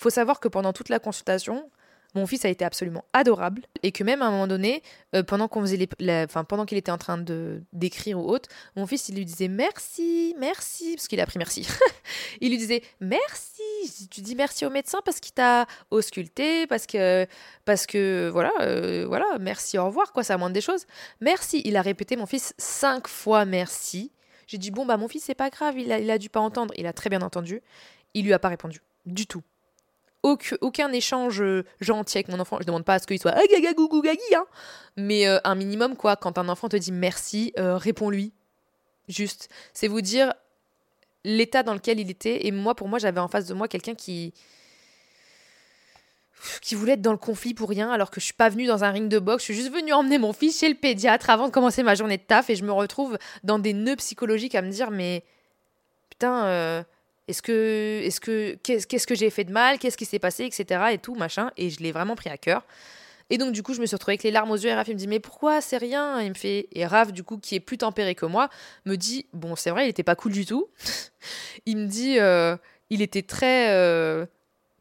[0.00, 1.70] faut savoir que pendant toute la consultation,
[2.14, 4.82] mon fils a été absolument adorable et que même à un moment donné,
[5.14, 8.48] euh, pendant qu'on faisait les, enfin, pendant qu'il était en train de d'écrire ou autre,
[8.76, 11.66] mon fils il lui disait merci, merci parce qu'il a appris merci.
[12.40, 17.26] il lui disait merci, tu dis merci au médecin parce qu'il t'a ausculté, parce que
[17.66, 20.86] parce que voilà, euh, voilà, merci, au revoir quoi, la moindre des choses.
[21.20, 24.12] Merci, il a répété mon fils cinq fois merci
[24.48, 26.40] j'ai dit, bon, bah, mon fils, c'est pas grave, il a, il a dû pas
[26.40, 26.74] entendre.
[26.76, 27.62] Il a très bien entendu.
[28.14, 28.80] Il lui a pas répondu.
[29.04, 29.42] Du tout.
[30.22, 32.56] Aucun, échange euh, gentil avec mon enfant.
[32.60, 34.44] Je demande pas à ce qu'il soit hein.
[34.96, 36.16] mais euh, un minimum, quoi.
[36.16, 38.32] Quand un enfant te dit merci, euh, réponds-lui.
[39.08, 39.48] Juste.
[39.72, 40.32] C'est vous dire
[41.24, 42.46] l'état dans lequel il était.
[42.46, 44.34] Et moi, pour moi, j'avais en face de moi quelqu'un qui,
[46.60, 48.84] qui voulait être dans le conflit pour rien alors que je suis pas venue dans
[48.84, 51.46] un ring de boxe, je suis juste venue emmener mon fils chez le pédiatre avant
[51.46, 54.62] de commencer ma journée de taf et je me retrouve dans des nœuds psychologiques à
[54.62, 55.24] me dire mais
[56.10, 56.82] putain euh,
[57.28, 60.44] est-ce que est-ce que qu'est-ce que j'ai fait de mal, qu'est-ce qui s'est passé?
[60.44, 61.50] Etc et tout machin.
[61.58, 62.64] Et je l'ai vraiment pris à cœur.
[63.30, 64.70] Et donc du coup je me suis retrouvée avec les larmes aux yeux.
[64.70, 65.60] Et Raph il me dit mais pourquoi?
[65.60, 66.22] C'est rien.
[66.22, 68.48] Il me fait et Raph du coup qui est plus tempéré que moi
[68.86, 70.68] me dit bon c'est vrai il était pas cool du tout.
[71.66, 72.56] Il me dit euh,
[72.88, 74.24] il était très euh,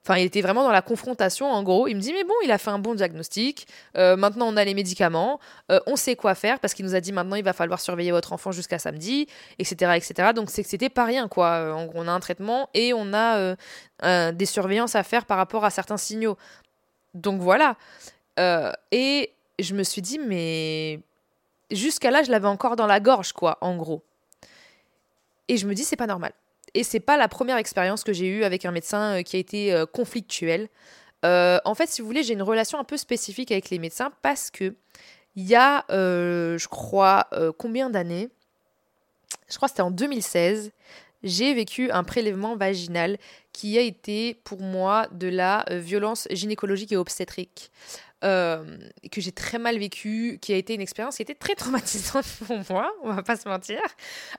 [0.08, 1.90] Enfin, il était vraiment dans la confrontation, en gros.
[1.90, 3.68] Il me dit, mais bon, il a fait un bon diagnostic.
[3.98, 5.38] Euh, maintenant, on a les médicaments.
[5.70, 8.12] Euh, on sait quoi faire parce qu'il nous a dit maintenant, il va falloir surveiller
[8.12, 9.28] votre enfant jusqu'à samedi,
[9.60, 10.30] etc., etc.
[10.34, 11.50] Donc, c'est que c'était pas rien, quoi.
[11.50, 13.58] Euh, en gros, on a un traitement et on a
[14.32, 16.38] des surveillances à faire par rapport à certains signaux.
[17.14, 17.76] Donc, voilà.
[18.38, 21.02] et je me suis dit, mais
[21.70, 24.04] jusqu'à là, je l'avais encore dans la gorge, quoi, en gros.
[25.50, 26.32] Et je me dis, c'est pas normal.
[26.74, 29.40] Et c'est pas la première expérience que j'ai eue avec un médecin euh, qui a
[29.40, 30.70] été euh, conflictuelle.
[31.26, 34.12] Euh, en fait, si vous voulez, j'ai une relation un peu spécifique avec les médecins
[34.22, 34.76] parce que
[35.36, 37.28] il y a, je crois,
[37.60, 38.30] combien d'années?
[39.48, 40.72] Je crois que c'était en 2016.
[41.22, 43.20] J'ai vécu un prélèvement vaginal
[43.54, 47.72] qui a été pour moi de la violence gynécologique et obstétrique.
[48.24, 48.80] Euh,
[49.12, 52.58] que j'ai très mal vécu, qui a été une expérience qui était très traumatisante pour
[52.72, 53.80] moi, on va pas se mentir.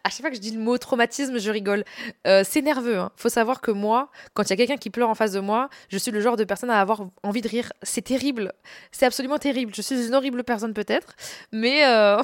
[0.02, 1.84] À chaque fois que je dis le mot traumatisme, je rigole.
[2.26, 2.98] Euh, c'est nerveux.
[2.98, 3.12] Hein.
[3.14, 5.68] Faut savoir que moi, quand il y a quelqu'un qui pleure en face de moi,
[5.90, 7.72] je suis le genre de personne à avoir envie de rire.
[7.84, 8.52] C'est terrible.
[8.90, 9.72] C'est absolument terrible.
[9.72, 11.14] Je suis une horrible personne peut-être,
[11.52, 12.20] mais, euh...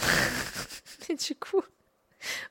[1.09, 1.63] du coup,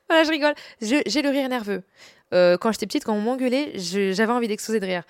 [0.08, 0.54] voilà, je rigole.
[0.80, 1.84] J'ai le rire nerveux.
[2.32, 5.04] Quand j'étais petite, quand on m'engueulait, j'avais envie d'exploser de rire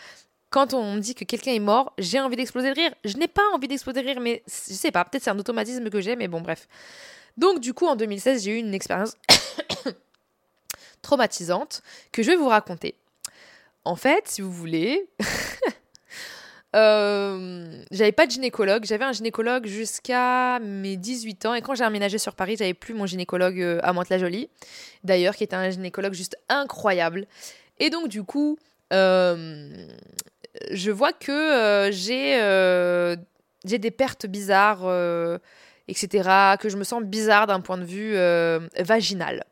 [0.54, 2.94] quand on me dit que quelqu'un est mort, j'ai envie d'exploser de rire.
[3.04, 5.90] Je n'ai pas envie d'exploser de rire, mais je sais pas, peut-être c'est un automatisme
[5.90, 6.68] que j'ai, mais bon, bref.
[7.38, 9.18] Donc, du coup, en 2016, j'ai eu une expérience
[11.02, 12.94] traumatisante que je vais vous raconter.
[13.84, 15.10] En fait, si vous voulez,
[16.76, 18.86] euh, j'avais pas de gynécologue.
[18.86, 21.56] J'avais un gynécologue jusqu'à mes 18 ans.
[21.56, 24.52] Et quand j'ai emménagé sur Paris, j'avais plus mon gynécologue euh, à Mantes-la-Jolie.
[25.04, 27.26] D'ailleurs, qui était un gynécologue juste incroyable.
[27.80, 28.60] Et donc, du coup,
[28.94, 29.88] euh,
[30.72, 33.16] je vois que euh, j'ai euh,
[33.66, 35.38] j'ai des pertes bizarres, euh,
[35.88, 38.16] etc., que je me sens bizarre d'un point de vue
[38.84, 39.46] vaginal.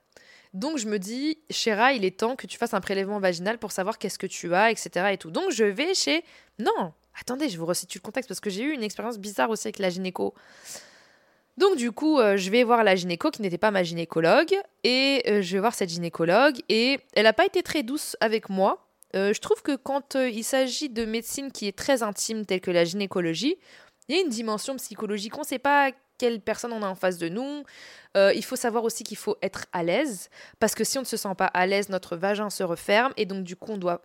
[0.54, 3.72] Donc je me dis, Chéra, il est temps que tu fasses un prélèvement vaginal pour
[3.72, 5.12] savoir qu'est-ce que tu as, etc.
[5.14, 5.32] Et tout.
[5.32, 6.26] Donc je vais chez...
[6.60, 9.68] Non, attendez, je vous resitue le contexte parce que j'ai eu une expérience bizarre aussi
[9.68, 10.34] avec la gynéco.
[11.58, 15.54] Donc du coup, je vais voir la gynéco qui n'était pas ma gynécologue et je
[15.54, 19.40] vais voir cette gynécologue et elle n'a pas été très douce avec moi euh, je
[19.40, 22.86] trouve que quand euh, il s'agit de médecine qui est très intime, telle que la
[22.86, 23.58] gynécologie,
[24.08, 25.38] il y a une dimension psychologique.
[25.38, 27.64] On ne sait pas quelle personne on a en face de nous.
[28.16, 31.06] Euh, il faut savoir aussi qu'il faut être à l'aise, parce que si on ne
[31.06, 34.02] se sent pas à l'aise, notre vagin se referme, et donc du coup, on doit...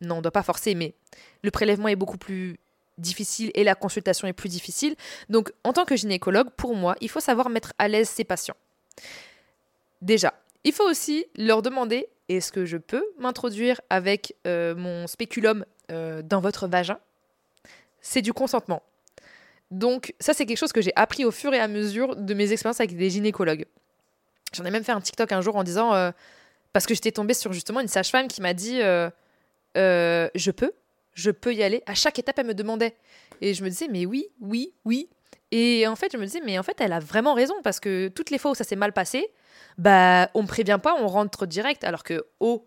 [0.00, 0.94] Non, on ne doit pas forcer, mais
[1.42, 2.60] le prélèvement est beaucoup plus
[2.98, 4.94] difficile et la consultation est plus difficile.
[5.28, 8.56] Donc, en tant que gynécologue, pour moi, il faut savoir mettre à l'aise ses patients.
[10.02, 15.64] Déjà, il faut aussi leur demander est-ce que je peux m'introduire avec euh, mon spéculum
[15.90, 16.98] euh, dans votre vagin?
[18.00, 18.82] C'est du consentement.
[19.70, 22.52] Donc ça, c'est quelque chose que j'ai appris au fur et à mesure de mes
[22.52, 23.66] expériences avec des gynécologues.
[24.54, 26.10] J'en ai même fait un TikTok un jour en disant, euh,
[26.72, 28.80] parce que j'étais tombée sur justement une sage-femme qui m'a dit,
[29.74, 30.72] je peux,
[31.14, 31.82] je peux y aller.
[31.86, 32.94] À chaque étape, elle me demandait.
[33.40, 35.08] Et je me disais, mais oui, oui, oui.
[35.50, 38.08] Et en fait, je me disais, mais en fait, elle a vraiment raison, parce que
[38.08, 39.30] toutes les fois où ça s'est mal passé,
[39.76, 42.66] bah, on prévient pas, on rentre direct, alors que, oh,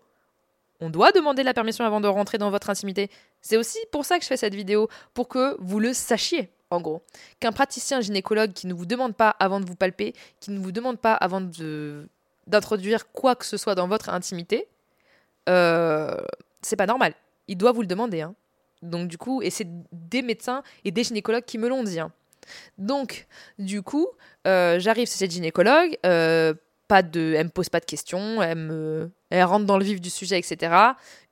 [0.80, 3.10] on doit demander la permission avant de rentrer dans votre intimité.
[3.40, 6.80] C'est aussi pour ça que je fais cette vidéo, pour que vous le sachiez, en
[6.80, 7.02] gros.
[7.40, 10.72] Qu'un praticien gynécologue qui ne vous demande pas avant de vous palper, qui ne vous
[10.72, 11.40] demande pas avant
[12.46, 14.66] d'introduire quoi que ce soit dans votre intimité,
[15.48, 16.16] euh,
[16.62, 17.14] c'est pas normal.
[17.48, 18.22] Il doit vous le demander.
[18.22, 18.34] Hein.
[18.82, 22.00] Donc du coup, et c'est des médecins et des gynécologues qui me l'ont dit.
[22.00, 22.12] Hein.
[22.78, 23.26] Donc
[23.58, 24.08] du coup,
[24.46, 26.54] euh, j'arrive chez cette gynécologue, euh,
[26.92, 30.38] pas de, elle me pose pas de questions, elle, rentre dans le vif du sujet,
[30.38, 30.74] etc.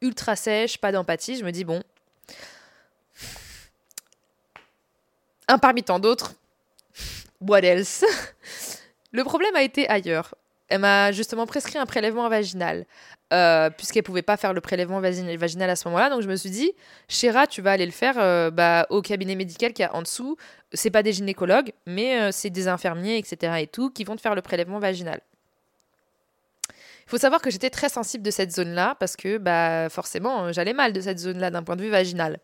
[0.00, 1.36] Ultra sèche, pas d'empathie.
[1.36, 1.82] Je me dis bon,
[5.48, 6.32] un parmi tant d'autres.
[7.42, 8.06] What else?
[9.12, 10.34] Le problème a été ailleurs.
[10.70, 12.86] Elle m'a justement prescrit un prélèvement vaginal,
[13.34, 16.08] euh, puisqu'elle pouvait pas faire le prélèvement vaginal à ce moment-là.
[16.08, 16.72] Donc je me suis dit,
[17.06, 20.38] Chéra, tu vas aller le faire euh, bah, au cabinet médical qui est en dessous.
[20.72, 23.56] C'est pas des gynécologues, mais euh, c'est des infirmiers, etc.
[23.58, 25.20] et tout, qui vont te faire le prélèvement vaginal.
[27.10, 30.92] Faut savoir que j'étais très sensible de cette zone-là parce que bah forcément j'allais mal
[30.92, 32.38] de cette zone-là d'un point de vue vaginal.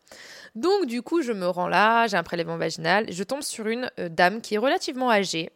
[0.56, 3.90] Donc du coup je me rends là, j'ai un prélèvement vaginal, je tombe sur une
[4.10, 5.50] dame qui est relativement âgée,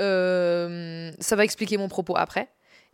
[0.00, 2.48] euh, ça va expliquer mon propos après.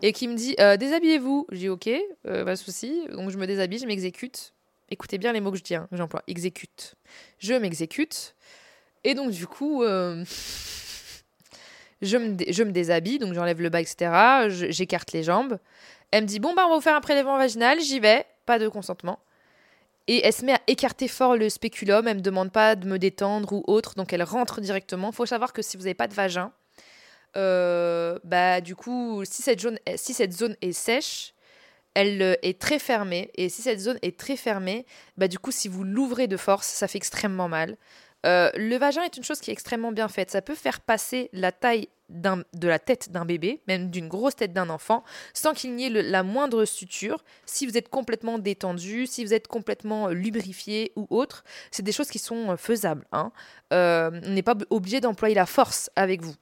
[0.05, 1.47] Et qui me dit euh, déshabillez-vous.
[1.51, 1.89] Je dis ok,
[2.27, 3.07] euh, pas de souci.
[3.13, 4.53] Donc je me déshabille, je m'exécute.
[4.91, 6.97] Écoutez bien les mots que je dis, hein, j'emploie exécute.
[7.39, 8.35] Je m'exécute.
[9.05, 9.85] Et donc du coup,
[12.03, 14.49] je, me je me déshabille, donc j'enlève le bas, etc.
[14.71, 15.59] J'écarte les jambes.
[16.11, 17.81] Elle me dit bon bah on va vous faire un prélèvement vaginal.
[17.81, 19.19] J'y vais, pas de consentement.
[20.09, 22.99] Et elle se met à écarter fort le spéculum, elle me demande pas de me
[22.99, 25.13] détendre ou autre, donc elle rentre directement.
[25.13, 26.53] Faut savoir que si vous n'avez pas de vagin,
[27.37, 31.35] euh, bah, du coup, si cette, zone, si cette zone est sèche,
[31.95, 33.31] elle euh, est très fermée.
[33.37, 34.87] Et si cette zone est très fermée,
[35.17, 37.77] bah, du coup, si vous l'ouvrez de force, ça fait extrêmement mal.
[38.25, 40.31] Euh, le vagin est une chose qui est extrêmement bien faite.
[40.31, 44.53] Ça peut faire passer la taille de la tête d'un bébé, même d'une grosse tête
[44.53, 47.25] d'un enfant, sans qu'il n'y ait la moindre suture.
[47.47, 52.11] Si vous êtes complètement détendu, si vous êtes complètement lubrifié ou autre, c'est des choses
[52.11, 53.07] qui sont faisables.
[53.13, 53.33] Hein.
[53.71, 56.35] on n'est pas obligé d'employer la force avec vous.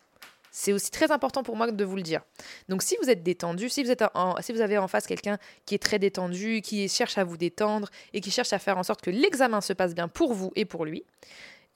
[0.51, 2.23] C'est aussi très important pour moi de vous le dire.
[2.69, 4.03] Donc si vous êtes détendu, si vous, êtes
[4.41, 7.89] si vous avez en face quelqu'un qui est très détendu, qui cherche à vous détendre
[8.13, 10.65] et qui cherche à faire en sorte que l'examen se passe bien pour vous et
[10.65, 11.05] pour lui,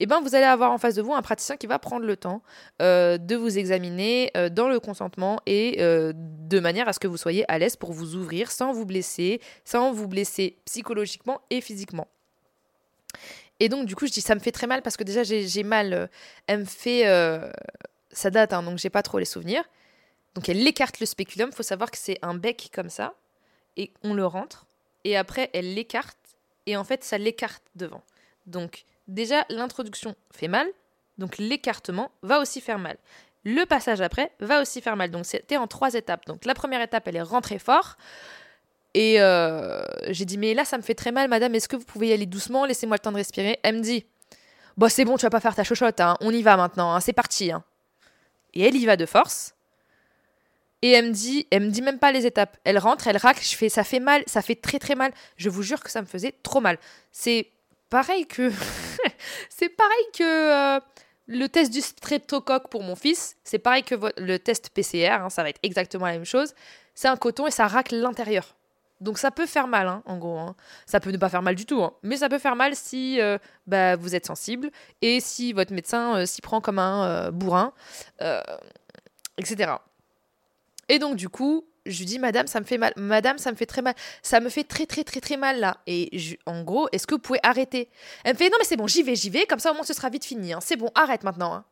[0.01, 2.17] eh ben, vous allez avoir en face de vous un praticien qui va prendre le
[2.17, 2.43] temps
[2.83, 7.07] euh, de vous examiner euh, dans le consentement et euh, de manière à ce que
[7.07, 11.61] vous soyez à l'aise pour vous ouvrir sans vous blesser, sans vous blesser psychologiquement et
[11.61, 12.09] physiquement.
[13.61, 15.63] Et donc, du coup, je dis, ça me fait très mal parce que déjà, j'ai
[15.63, 16.11] mal.
[16.49, 17.05] Elle me fait
[18.11, 19.63] ça date, hein, donc j'ai pas trop les souvenirs.
[20.35, 21.53] Donc elle écarte le spéculum.
[21.53, 23.15] Faut savoir que c'est un bec comme ça.
[23.77, 24.67] Et on le rentre.
[25.05, 26.19] Et après, elle l'écarte.
[26.67, 28.03] Et en fait, ça l'écarte devant.
[28.47, 30.67] Donc déjà, l'introduction fait mal.
[31.19, 32.97] Donc l'écartement va aussi faire mal.
[33.45, 35.11] Le passage après va aussi faire mal.
[35.11, 36.27] Donc c'était en trois étapes.
[36.27, 37.97] Donc la première étape, elle est rentrée fort.
[38.95, 41.55] Et euh, j'ai dit, mais là, ça me fait très mal, madame.
[41.55, 42.65] Est-ce que vous pouvez y aller doucement?
[42.65, 43.59] Laissez-moi le temps de respirer.
[43.63, 44.07] Elle me dit,
[44.77, 46.01] bon, c'est bon, tu vas pas faire ta chochotte.
[46.01, 46.17] Hein.
[46.21, 46.95] On y va maintenant.
[46.95, 47.01] Hein.
[47.01, 47.51] C'est parti.
[47.51, 47.65] Hein.
[48.55, 49.55] Et elle y va de force.
[50.81, 52.57] Et elle me dit, elle me dit même pas les étapes.
[52.63, 55.13] Elle rentre, elle racle, je fais, ça fait mal, ça fait très très mal.
[55.37, 56.79] Je vous jure que ça me faisait trop mal.
[57.11, 57.49] C'est
[57.89, 58.53] pareil que,
[59.49, 60.81] c'est pareil que euh,
[61.27, 63.37] le test du streptocoque pour mon fils.
[63.45, 65.23] C'est pareil que le test PCR.
[65.23, 66.55] Hein, ça va être exactement la même chose.
[66.95, 68.57] C'est un coton et ça racle l'intérieur.
[69.01, 70.39] Donc ça peut faire mal, hein, en gros.
[70.39, 70.55] Hein.
[70.87, 73.39] Ça peut ne pas faire mal du tout, mais ça peut faire mal si euh,
[73.67, 74.71] bah, vous êtes sensible
[75.03, 77.73] et si votre médecin euh, s'y prend comme un bourrin,
[79.37, 79.73] etc.
[80.89, 82.93] Et donc du coup, je lui dis, Madame, ça me fait mal.
[82.97, 83.95] Madame, ça me fait très mal.
[84.23, 85.79] Ça me fait très très très très mal là.
[85.87, 87.91] Et en gros, est-ce que vous pouvez arrêter?
[88.25, 89.47] Elle me fait, non mais c'est bon, j'y vais, j'y vais.
[89.47, 90.53] Comme ça au moins ce sera vite fini.
[90.61, 91.65] C'est bon, arrête maintenant.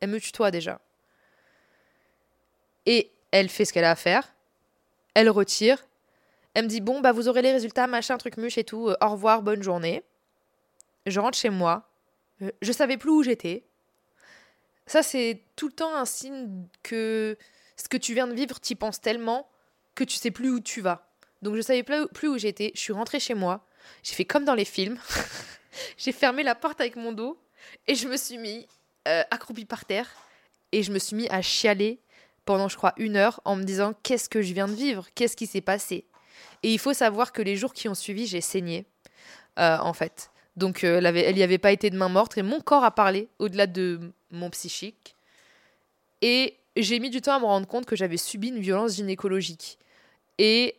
[0.00, 0.80] Elle me tutoie déjà.
[2.86, 4.34] Et elle fait ce qu'elle a à faire.
[5.14, 5.84] Elle retire
[6.54, 8.88] elle me dit bon bah vous aurez les résultats, machin, truc muche et tout.
[8.88, 10.02] Euh, au revoir, bonne journée.
[11.06, 11.88] Je rentre chez moi.
[12.42, 13.64] Euh, je savais plus où j'étais.
[14.86, 17.36] Ça c'est tout le temps un signe que
[17.76, 19.48] ce que tu viens de vivre, t'y penses tellement
[19.94, 21.06] que tu sais plus où tu vas.
[21.42, 22.72] Donc je savais plus où j'étais.
[22.74, 23.66] Je suis rentrée chez moi.
[24.02, 24.98] J'ai fait comme dans les films.
[25.96, 27.38] j'ai fermé la porte avec mon dos
[27.86, 28.66] et je me suis mis
[29.08, 30.08] euh, accroupi par terre
[30.72, 31.98] et je me suis mis à chialer
[32.44, 35.36] pendant je crois une heure en me disant qu'est-ce que je viens de vivre, qu'est-ce
[35.36, 36.04] qui s'est passé?
[36.62, 38.86] Et il faut savoir que les jours qui ont suivi, j'ai saigné,
[39.58, 40.30] euh, en fait.
[40.56, 43.28] Donc avait, elle y avait pas été de main morte et mon corps a parlé
[43.38, 45.14] au-delà de mon psychique.
[46.22, 49.78] Et j'ai mis du temps à me rendre compte que j'avais subi une violence gynécologique.
[50.38, 50.76] Et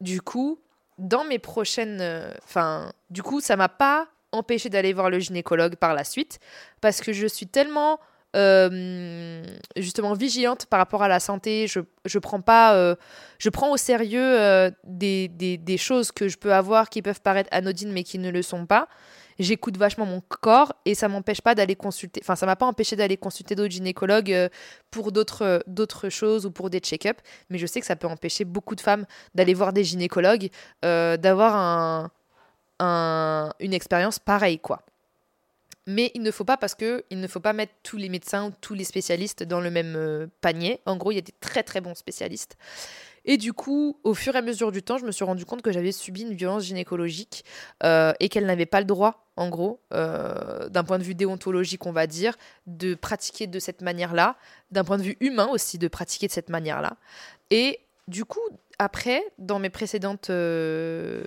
[0.00, 0.58] du coup,
[0.98, 2.02] dans mes prochaines.
[2.44, 6.38] Enfin, du coup, ça m'a pas empêché d'aller voir le gynécologue par la suite
[6.80, 7.98] parce que je suis tellement
[8.36, 9.42] euh,
[9.76, 11.66] justement vigilante par rapport à la santé.
[11.66, 12.94] Je, je prends pas, euh,
[13.38, 17.48] je prends au sérieux euh, des, des, choses que je peux avoir qui peuvent paraître
[17.52, 18.88] anodines mais qui ne le sont pas.
[19.38, 22.20] J'écoute vachement mon corps et ça m'empêche pas d'aller consulter.
[22.22, 24.50] Enfin, ça m'a pas empêché d'aller consulter d'autres gynécologues
[24.90, 27.18] pour d'autres d'autres choses ou pour des check-up.
[27.48, 30.50] Mais je sais que ça peut empêcher beaucoup de femmes d'aller voir des gynécologues,
[30.82, 32.10] d'avoir un,
[32.80, 34.82] un, une expérience pareille, quoi.
[35.86, 38.48] Mais il ne faut pas parce que il ne faut pas mettre tous les médecins
[38.48, 40.80] ou tous les spécialistes dans le même euh, panier.
[40.86, 42.56] En gros, il y a des très très bons spécialistes.
[43.30, 45.62] Et du coup, au fur et à mesure du temps, je me suis rendu compte
[45.62, 47.44] que j'avais subi une violence gynécologique
[47.84, 51.86] euh, et qu'elle n'avait pas le droit, en gros, euh, d'un point de vue déontologique,
[51.86, 54.34] on va dire, de pratiquer de cette manière-là,
[54.72, 56.96] d'un point de vue humain aussi, de pratiquer de cette manière-là.
[57.50, 58.40] Et du coup,
[58.80, 61.22] après, dans mes précédentes euh,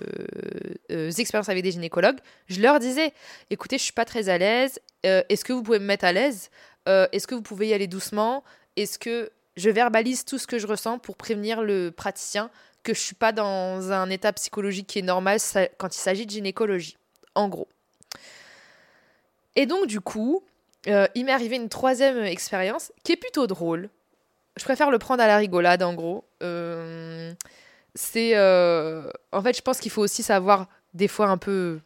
[0.90, 3.14] expériences avec des gynécologues, je leur disais
[3.48, 4.78] écoutez, je suis pas très à l'aise.
[5.04, 6.50] Est-ce que vous pouvez me mettre à l'aise?
[6.84, 8.44] Est-ce que vous pouvez y aller doucement?
[8.76, 12.50] Est-ce que je verbalise tout ce que je ressens pour prévenir le praticien
[12.82, 15.38] que je suis pas dans un état psychologique qui est normal
[15.78, 16.98] quand il s'agit de gynécologie
[17.34, 17.68] En gros.
[19.56, 20.42] Et donc, du coup,
[20.86, 23.88] il m'est arrivé une troisième expérience qui est plutôt drôle
[24.56, 26.24] je préfère le prendre à la rigolade, en gros.
[26.42, 27.32] Euh,
[27.94, 28.36] c'est.
[28.36, 31.80] Euh, en fait, je pense qu'il faut aussi savoir, des fois, un peu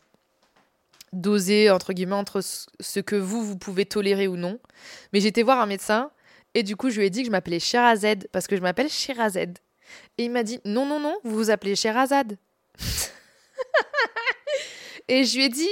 [1.12, 4.58] doser, entre guillemets, entre ce que vous, vous pouvez tolérer ou non.
[5.12, 6.10] Mais j'étais voir un médecin,
[6.54, 8.88] et du coup, je lui ai dit que je m'appelais Sherazade, parce que je m'appelle
[8.88, 9.58] Sherazade.
[10.16, 12.38] Et il m'a dit Non, non, non, vous vous appelez Sherazade.
[15.08, 15.68] et je lui ai dit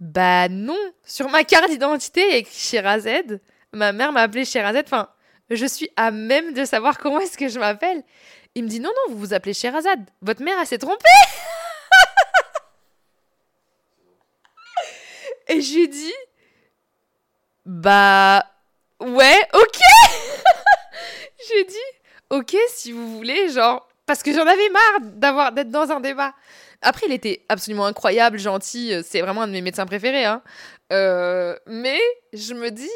[0.00, 3.40] Bah non, sur ma carte d'identité, il y a écrit Sherazade.
[3.72, 4.86] Ma mère m'a appelé Sherazade.
[4.86, 5.08] Enfin,
[5.50, 8.02] je suis à même de savoir comment est-ce que je m'appelle.
[8.54, 10.08] Il me dit non, non, vous vous appelez Sherazade.
[10.22, 11.04] Votre mère, elle s'est trompée.
[15.48, 16.14] Et je lui dit,
[17.64, 18.44] bah,
[19.00, 19.78] ouais, ok.
[21.48, 21.76] J'ai dit,
[22.30, 26.34] ok, si vous voulez, genre, parce que j'en avais marre d'avoir d'être dans un débat.
[26.82, 28.92] Après, il était absolument incroyable, gentil.
[29.04, 30.24] C'est vraiment un de mes médecins préférés.
[30.24, 30.42] Hein.
[30.92, 31.98] Euh, mais
[32.32, 32.90] je me dis,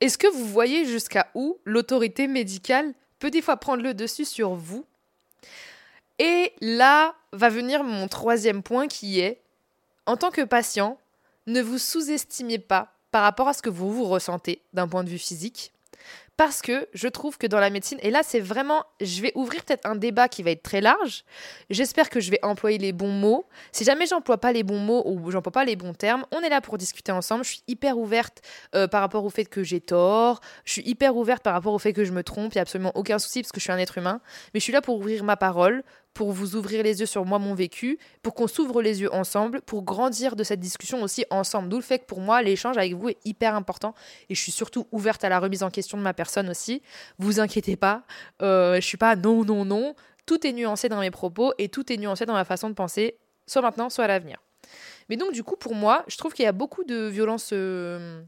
[0.00, 4.54] est-ce que vous voyez jusqu'à où l'autorité médicale peut des fois prendre le dessus sur
[4.54, 4.84] vous?
[6.18, 9.40] Et là va venir mon troisième point qui est,
[10.06, 10.98] en tant que patient,
[11.46, 15.08] ne vous sous-estimez pas par rapport à ce que vous vous ressentez d'un point de
[15.08, 15.72] vue physique.
[16.36, 19.64] Parce que je trouve que dans la médecine, et là c'est vraiment, je vais ouvrir
[19.64, 21.24] peut-être un débat qui va être très large,
[21.70, 23.46] j'espère que je vais employer les bons mots.
[23.72, 26.50] Si jamais j'emploie pas les bons mots ou j'emploie pas les bons termes, on est
[26.50, 28.42] là pour discuter ensemble, je suis hyper ouverte
[28.74, 31.78] euh, par rapport au fait que j'ai tort, je suis hyper ouverte par rapport au
[31.78, 33.72] fait que je me trompe, il n'y a absolument aucun souci parce que je suis
[33.72, 34.20] un être humain,
[34.52, 35.84] mais je suis là pour ouvrir ma parole,
[36.16, 39.60] pour vous ouvrir les yeux sur moi, mon vécu, pour qu'on s'ouvre les yeux ensemble,
[39.60, 41.68] pour grandir de cette discussion aussi ensemble.
[41.68, 43.94] D'où le fait que pour moi, l'échange avec vous est hyper important
[44.30, 46.80] et je suis surtout ouverte à la remise en question de ma personne aussi.
[47.18, 48.04] Vous inquiétez pas,
[48.40, 49.94] euh, je suis pas non, non, non.
[50.24, 53.18] Tout est nuancé dans mes propos et tout est nuancé dans ma façon de penser,
[53.46, 54.38] soit maintenant, soit à l'avenir.
[55.10, 57.50] Mais donc, du coup, pour moi, je trouve qu'il y a beaucoup de violences.
[57.52, 58.22] Euh,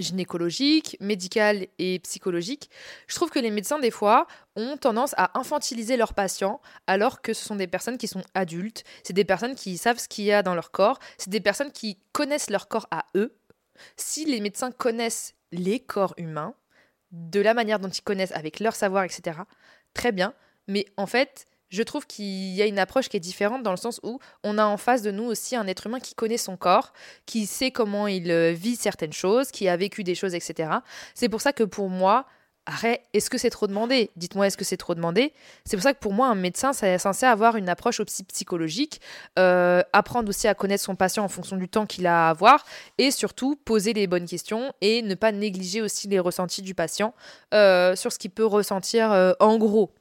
[0.00, 2.70] gynécologique, médicale et psychologique,
[3.06, 7.32] je trouve que les médecins, des fois, ont tendance à infantiliser leurs patients alors que
[7.32, 10.32] ce sont des personnes qui sont adultes, c'est des personnes qui savent ce qu'il y
[10.32, 13.34] a dans leur corps, c'est des personnes qui connaissent leur corps à eux.
[13.96, 16.54] Si les médecins connaissent les corps humains,
[17.12, 19.38] de la manière dont ils connaissent avec leur savoir, etc.,
[19.94, 20.34] très bien,
[20.68, 23.76] mais en fait, je trouve qu'il y a une approche qui est différente dans le
[23.76, 26.56] sens où on a en face de nous aussi un être humain qui connaît son
[26.56, 26.92] corps,
[27.26, 30.70] qui sait comment il euh, vit certaines choses, qui a vécu des choses, etc.
[31.14, 32.26] C'est pour ça que pour moi,
[32.66, 34.10] arrête, est-ce que c'est trop demandé?
[34.16, 35.32] Dites-moi, est-ce que c'est trop demandé?
[35.64, 39.00] C'est pour ça que pour moi, un médecin, c'est censé avoir une approche aussi psychologique,
[39.38, 42.64] euh, apprendre aussi à connaître son patient en fonction du temps qu'il a à avoir,
[42.98, 47.14] et surtout poser les bonnes questions et ne pas négliger aussi les ressentis du patient
[47.54, 49.92] euh, sur ce qu'il peut ressentir en gros.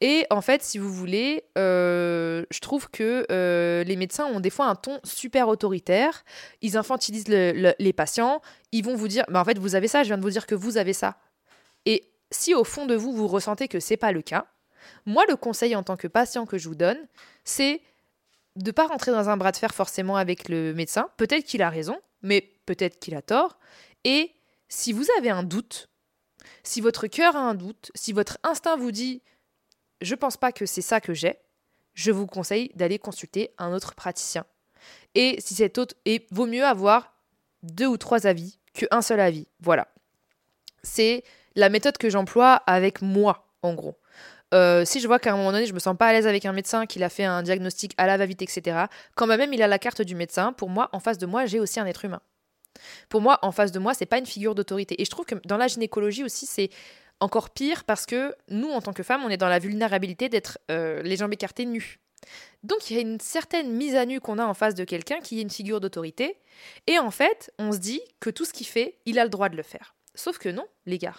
[0.00, 4.50] Et en fait, si vous voulez, euh, je trouve que euh, les médecins ont des
[4.50, 6.24] fois un ton super autoritaire.
[6.60, 8.42] Ils infantilisent les patients.
[8.72, 10.46] Ils vont vous dire, bah, en fait, vous avez ça, je viens de vous dire
[10.46, 11.16] que vous avez ça.
[11.86, 14.46] Et si au fond de vous, vous ressentez que c'est pas le cas,
[15.06, 16.98] moi, le conseil en tant que patient que je vous donne,
[17.44, 17.80] c'est
[18.56, 21.08] de ne pas rentrer dans un bras de fer forcément avec le médecin.
[21.16, 23.58] Peut-être qu'il a raison, mais peut-être qu'il a tort.
[24.04, 24.32] Et
[24.68, 25.88] si vous avez un doute,
[26.62, 29.22] si votre cœur a un doute, si votre instinct vous dit
[30.00, 31.38] je pense pas que c'est ça que j'ai,
[31.94, 34.44] je vous conseille d'aller consulter un autre praticien.
[35.14, 35.94] Et si cet autre,
[36.30, 37.14] vaut mieux avoir
[37.62, 39.48] deux ou trois avis qu'un seul avis.
[39.60, 39.88] Voilà.
[40.82, 41.24] C'est
[41.54, 43.98] la méthode que j'emploie avec moi, en gros.
[44.54, 46.44] Euh, si je vois qu'à un moment donné, je me sens pas à l'aise avec
[46.44, 48.84] un médecin, qu'il a fait un diagnostic à la va-vite, etc.,
[49.16, 51.58] quand même il a la carte du médecin, pour moi, en face de moi, j'ai
[51.58, 52.20] aussi un être humain.
[53.08, 55.00] Pour moi, en face de moi, c'est pas une figure d'autorité.
[55.00, 56.70] Et je trouve que dans la gynécologie aussi, c'est
[57.20, 60.58] encore pire parce que nous, en tant que femmes, on est dans la vulnérabilité d'être
[60.70, 61.98] euh, les jambes écartées nues.
[62.62, 65.20] Donc il y a une certaine mise à nu qu'on a en face de quelqu'un
[65.20, 66.38] qui est une figure d'autorité.
[66.86, 69.48] Et en fait, on se dit que tout ce qu'il fait, il a le droit
[69.48, 69.94] de le faire.
[70.14, 71.14] Sauf que non, les gars.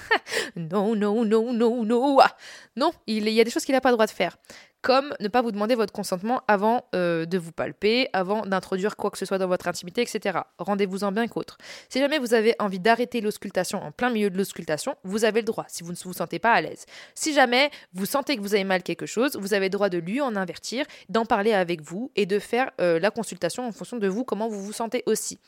[0.56, 2.18] non, non, non, non, non.
[2.76, 4.36] Non, il y a des choses qu'il n'a pas le droit de faire
[4.82, 9.10] comme ne pas vous demander votre consentement avant euh, de vous palper, avant d'introduire quoi
[9.10, 10.40] que ce soit dans votre intimité, etc.
[10.58, 11.56] Rendez-vous-en bien qu'autre.
[11.88, 15.46] Si jamais vous avez envie d'arrêter l'auscultation en plein milieu de l'auscultation, vous avez le
[15.46, 16.84] droit, si vous ne vous sentez pas à l'aise.
[17.14, 19.98] Si jamais vous sentez que vous avez mal quelque chose, vous avez le droit de
[19.98, 23.98] lui en invertir, d'en parler avec vous et de faire euh, la consultation en fonction
[23.98, 25.38] de vous, comment vous vous sentez aussi.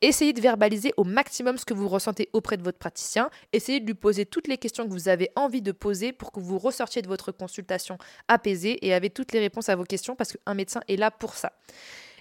[0.00, 3.30] Essayez de verbaliser au maximum ce que vous ressentez auprès de votre praticien.
[3.52, 6.38] Essayez de lui poser toutes les questions que vous avez envie de poser pour que
[6.38, 10.32] vous ressortiez de votre consultation apaisée et avec toutes les réponses à vos questions parce
[10.32, 11.52] qu'un médecin est là pour ça.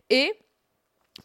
[0.10, 0.34] Et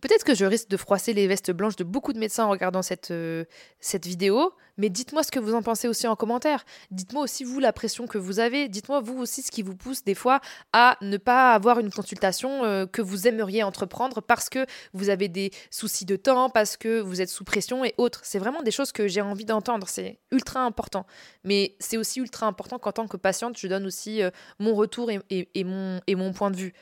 [0.01, 2.83] Peut-être que je risque de froisser les vestes blanches de beaucoup de médecins en regardant
[2.83, 3.45] cette, euh,
[3.79, 6.65] cette vidéo, mais dites-moi ce que vous en pensez aussi en commentaire.
[6.91, 8.69] Dites-moi aussi vous la pression que vous avez.
[8.69, 10.41] Dites-moi vous aussi ce qui vous pousse des fois
[10.73, 15.29] à ne pas avoir une consultation euh, que vous aimeriez entreprendre parce que vous avez
[15.29, 18.21] des soucis de temps, parce que vous êtes sous pression et autres.
[18.25, 19.89] C'est vraiment des choses que j'ai envie d'entendre.
[19.89, 21.07] C'est ultra important.
[21.45, 25.11] Mais c'est aussi ultra important qu'en tant que patiente, je donne aussi euh, mon retour
[25.11, 26.73] et, mon, et mon point de vue.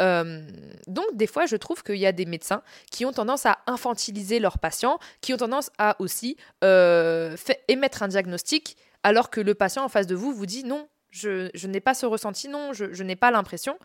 [0.00, 0.42] Euh,
[0.86, 4.38] donc des fois, je trouve qu'il y a des médecins qui ont tendance à infantiliser
[4.38, 7.36] leurs patients, qui ont tendance à aussi euh,
[7.68, 10.88] émettre un diagnostic, alors que le patient en face de vous vous dit non.
[11.12, 13.76] Je, n'ai pas ce ressenti, non, je, n'ai pas l'impression.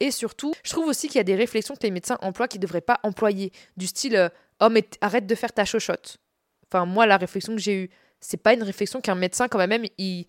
[0.00, 2.60] Et surtout, je trouve aussi qu'il y a des réflexions que les médecins emploient qu'ils
[2.60, 4.28] ne devraient pas employer, du style euh,
[4.62, 6.18] Oh, mais arrête de faire ta chochotte.
[6.66, 7.90] Enfin, moi, la réflexion que j'ai eue,
[8.20, 9.84] c'est pas une réflexion qu'un médecin, quand même,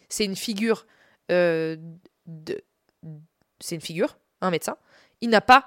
[0.09, 0.85] c'est une figure
[1.29, 1.79] de.
[3.59, 4.77] C'est une figure, un médecin
[5.21, 5.65] il n'a pas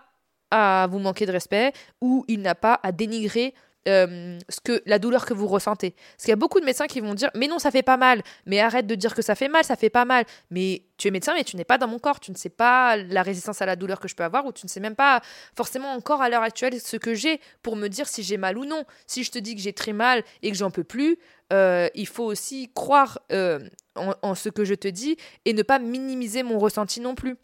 [0.51, 3.55] à vous manquer de respect ou il n'a pas à dénigrer
[3.87, 5.91] euh, ce que la douleur que vous ressentez.
[5.91, 7.99] Parce qu'il y a beaucoup de médecins qui vont dire mais non ça fait pas
[7.99, 10.25] mal, mais arrête de dire que ça fait mal, ça fait pas mal.
[10.51, 12.97] Mais tu es médecin mais tu n'es pas dans mon corps, tu ne sais pas
[12.97, 15.21] la résistance à la douleur que je peux avoir ou tu ne sais même pas
[15.55, 18.65] forcément encore à l'heure actuelle ce que j'ai pour me dire si j'ai mal ou
[18.65, 18.85] non.
[19.07, 21.19] Si je te dis que j'ai très mal et que j'en peux plus,
[21.53, 25.79] euh, il faut aussi croire euh, en ce que je te dis et ne pas
[25.79, 27.37] minimiser mon ressenti non plus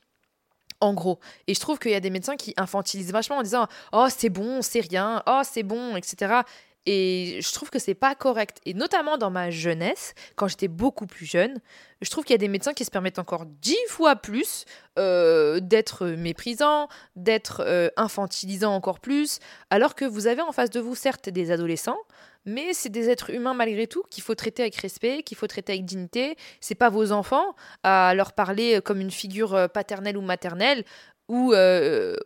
[0.81, 1.19] en gros.
[1.47, 4.31] Et je trouve qu'il y a des médecins qui infantilisent vachement en disant Oh, c'est
[4.31, 6.43] bon, c'est rien, oh, c'est bon, etc.
[6.87, 8.59] Et je trouve que c'est pas correct.
[8.65, 11.61] Et notamment dans ma jeunesse, quand j'étais beaucoup plus jeune,
[12.01, 14.65] je trouve qu'il y a des médecins qui se permettent encore dix fois plus
[14.99, 20.81] euh, d'être méprisants, d'être euh, infantilisants encore plus, alors que vous avez en face de
[20.81, 21.99] vous certes des adolescents,
[22.47, 25.75] mais c'est des êtres humains malgré tout qu'il faut traiter avec respect, qu'il faut traiter
[25.75, 26.37] avec dignité.
[26.61, 30.85] C'est pas vos enfants à leur parler comme une figure euh, paternelle ou maternelle
[31.29, 31.55] ou,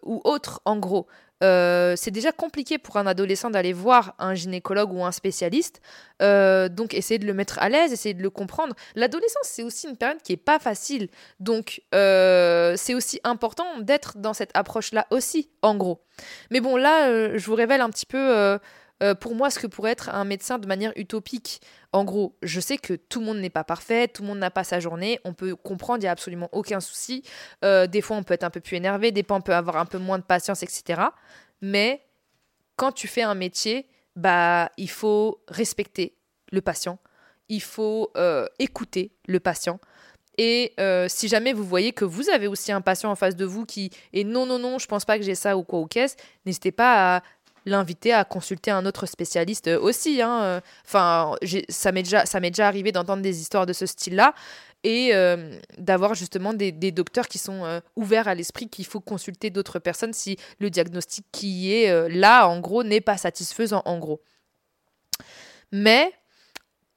[0.02, 1.06] ou autre en gros.
[1.42, 5.80] Euh, c'est déjà compliqué pour un adolescent d'aller voir un gynécologue ou un spécialiste.
[6.20, 8.74] donc, essayez de le mettre à l'aise, essayez de le comprendre.
[8.94, 11.08] L'adolescence, c'est aussi une période qui est pas facile.
[11.40, 16.02] Donc, c'est aussi important d'être dans cette approche-là aussi, en gros.
[16.50, 18.58] Mais bon, là, je vous révèle un petit peu
[19.02, 21.60] euh, pour moi ce que pourrait être un médecin de manière utopique.
[21.92, 24.50] En gros, je sais que tout le monde n'est pas parfait, tout le monde n'a
[24.50, 27.22] pas sa journée, on peut comprendre, il n'y a absolument aucun souci.
[27.64, 29.76] Euh, des fois, on peut être un peu plus énervé, des fois, on peut avoir
[29.78, 31.02] un peu moins de patience, etc.
[31.60, 32.04] Mais
[32.76, 36.16] quand tu fais un métier, bah, il faut respecter
[36.52, 36.98] le patient,
[37.48, 39.80] il faut euh, écouter le patient.
[40.36, 40.74] Et
[41.06, 43.90] si jamais vous voyez que vous avez aussi un patient en face de vous qui
[44.12, 46.72] est non, non, non, je pense pas que j'ai ça ou quoi ou qu'est-ce, n'hésitez
[46.72, 47.22] pas à
[47.64, 50.20] l'inviter à consulter un autre spécialiste aussi.
[50.22, 50.60] Hein.
[50.84, 51.34] Enfin,
[51.68, 54.34] ça m'est déjà, ça m'est déjà arrivé d'entendre des histoires de ce style-là
[54.84, 59.50] et euh, d'avoir justement des, docteurs qui sont euh, ouverts à l'esprit qu'il faut consulter
[59.50, 63.98] d'autres personnes si le diagnostic qui est euh, là, en gros, n'est pas satisfaisant, en
[63.98, 64.20] gros.
[65.72, 66.12] Mais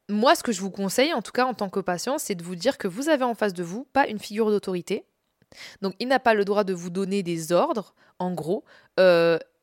[0.09, 2.43] moi, ce que je vous conseille, en tout cas en tant que patient, c'est de
[2.43, 5.05] vous dire que vous avez en face de vous pas une figure d'autorité.
[5.81, 8.65] Donc, il n'a pas le droit de vous donner des ordres, en gros.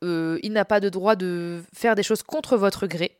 [0.05, 3.19] Euh, il n'a pas de droit de faire des choses contre votre gré.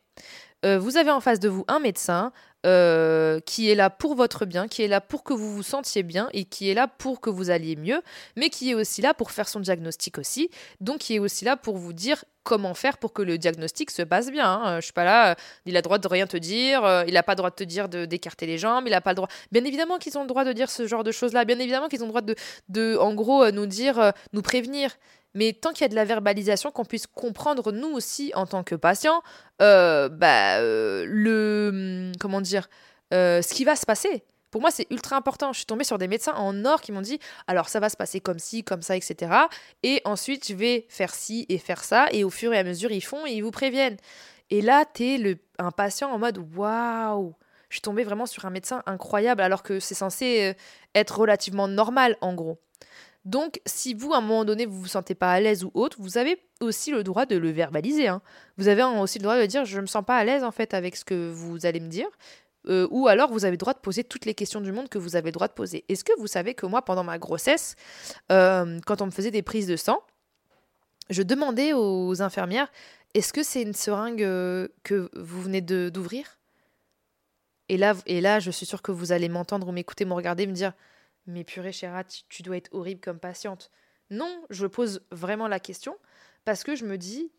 [0.63, 2.31] Euh, vous avez en face de vous un médecin
[2.65, 6.01] euh, qui est là pour votre bien, qui est là pour que vous vous sentiez
[6.01, 8.01] bien et qui est là pour que vous alliez mieux,
[8.35, 10.49] mais qui est aussi là pour faire son diagnostic aussi,
[10.81, 14.01] donc qui est aussi là pour vous dire comment faire pour que le diagnostic se
[14.01, 14.49] passe bien.
[14.49, 14.79] Hein.
[14.79, 17.33] Je suis pas là, il a le droit de rien te dire, il n'a pas
[17.33, 19.29] le droit de te dire d'écarter les jambes, il n'a pas le droit.
[19.51, 22.01] Bien évidemment qu'ils ont le droit de dire ce genre de choses-là, bien évidemment qu'ils
[22.01, 22.35] ont le droit de,
[22.69, 24.91] de en gros, nous dire, nous prévenir.
[25.35, 28.63] Mais tant qu'il y a de la verbalisation, qu'on puisse comprendre nous aussi en tant
[28.63, 29.21] que patients,
[29.61, 32.69] euh, bah, euh, le comment dire,
[33.13, 34.23] euh, ce qui va se passer.
[34.49, 35.51] Pour moi, c'est ultra important.
[35.51, 37.97] Je suis tombée sur des médecins en or qui m'ont dit alors ça va se
[37.97, 39.33] passer comme ci, comme ça, etc.
[39.83, 42.07] Et ensuite, je vais faire ci et faire ça.
[42.11, 43.97] Et au fur et à mesure, ils font et ils vous préviennent.
[44.49, 47.35] Et là, tu es le, un patient en mode waouh
[47.69, 50.55] Je suis tombée vraiment sur un médecin incroyable alors que c'est censé
[50.93, 52.57] être relativement normal en gros.
[53.25, 55.97] Donc, si vous, à un moment donné, vous vous sentez pas à l'aise ou autre,
[55.99, 58.07] vous avez aussi le droit de le verbaliser.
[58.07, 58.21] Hein.
[58.57, 60.73] Vous avez aussi le droit de dire je me sens pas à l'aise en fait
[60.73, 62.07] avec ce que vous allez me dire.
[62.67, 64.97] Euh, ou alors vous avez le droit de poser toutes les questions du monde que
[64.97, 65.85] vous avez le droit de poser.
[65.89, 67.75] Est-ce que vous savez que moi, pendant ma grossesse,
[68.31, 70.01] euh, quand on me faisait des prises de sang,
[71.09, 72.71] je demandais aux infirmières
[73.13, 76.37] est-ce que c'est une seringue euh, que vous venez d'ouvrir?
[77.69, 80.45] Et là, et là, je suis sûre que vous allez m'entendre ou m'écouter, me regarder,
[80.47, 80.73] me dire
[81.27, 83.71] mais purée, Chéra, tu dois être horrible comme patiente.
[84.09, 85.97] Non, je pose vraiment la question
[86.43, 87.31] parce que je me dis,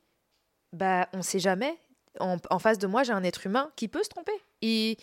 [0.72, 1.78] bah, on sait jamais.
[2.18, 4.32] En, face de moi, j'ai un être humain qui peut se tromper.
[4.62, 4.96] Et,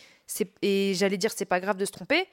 [0.63, 2.27] et j'allais dire, c'est pas grave de se tromper.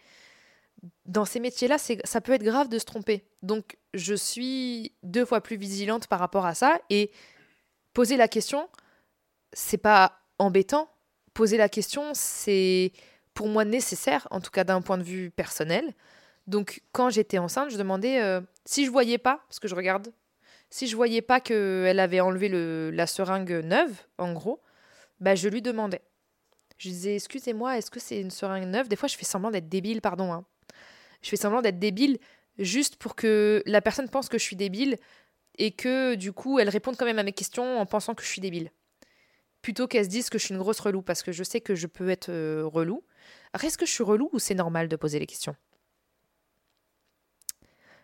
[1.04, 3.26] Dans ces métiers-là, ça peut être grave de se tromper.
[3.42, 6.80] Donc, je suis deux fois plus vigilante par rapport à ça.
[6.88, 7.10] Et
[7.92, 8.70] poser la question,
[9.52, 10.88] c'est pas embêtant.
[11.34, 12.92] Poser la question, c'est
[13.34, 15.92] pour moi nécessaire, en tout cas d'un point de vue personnel.
[16.50, 20.12] Donc quand j'étais enceinte, je demandais euh, si je voyais pas, parce que je regarde,
[20.68, 24.60] si je voyais pas qu'elle avait enlevé le, la seringue neuve, en gros,
[25.20, 26.02] bah je lui demandais.
[26.76, 28.88] Je disais excusez-moi, est-ce que c'est une seringue neuve?
[28.88, 30.32] Des fois, je fais semblant d'être débile, pardon.
[30.32, 30.44] Hein.
[31.22, 32.18] Je fais semblant d'être débile
[32.58, 34.96] juste pour que la personne pense que je suis débile
[35.56, 38.28] et que du coup, elle réponde quand même à mes questions en pensant que je
[38.28, 38.72] suis débile.
[39.62, 41.76] Plutôt qu'elle se dise que je suis une grosse relou, parce que je sais que
[41.76, 43.04] je peux être euh, relou.
[43.52, 45.54] Alors, est-ce que je suis relou ou c'est normal de poser les questions?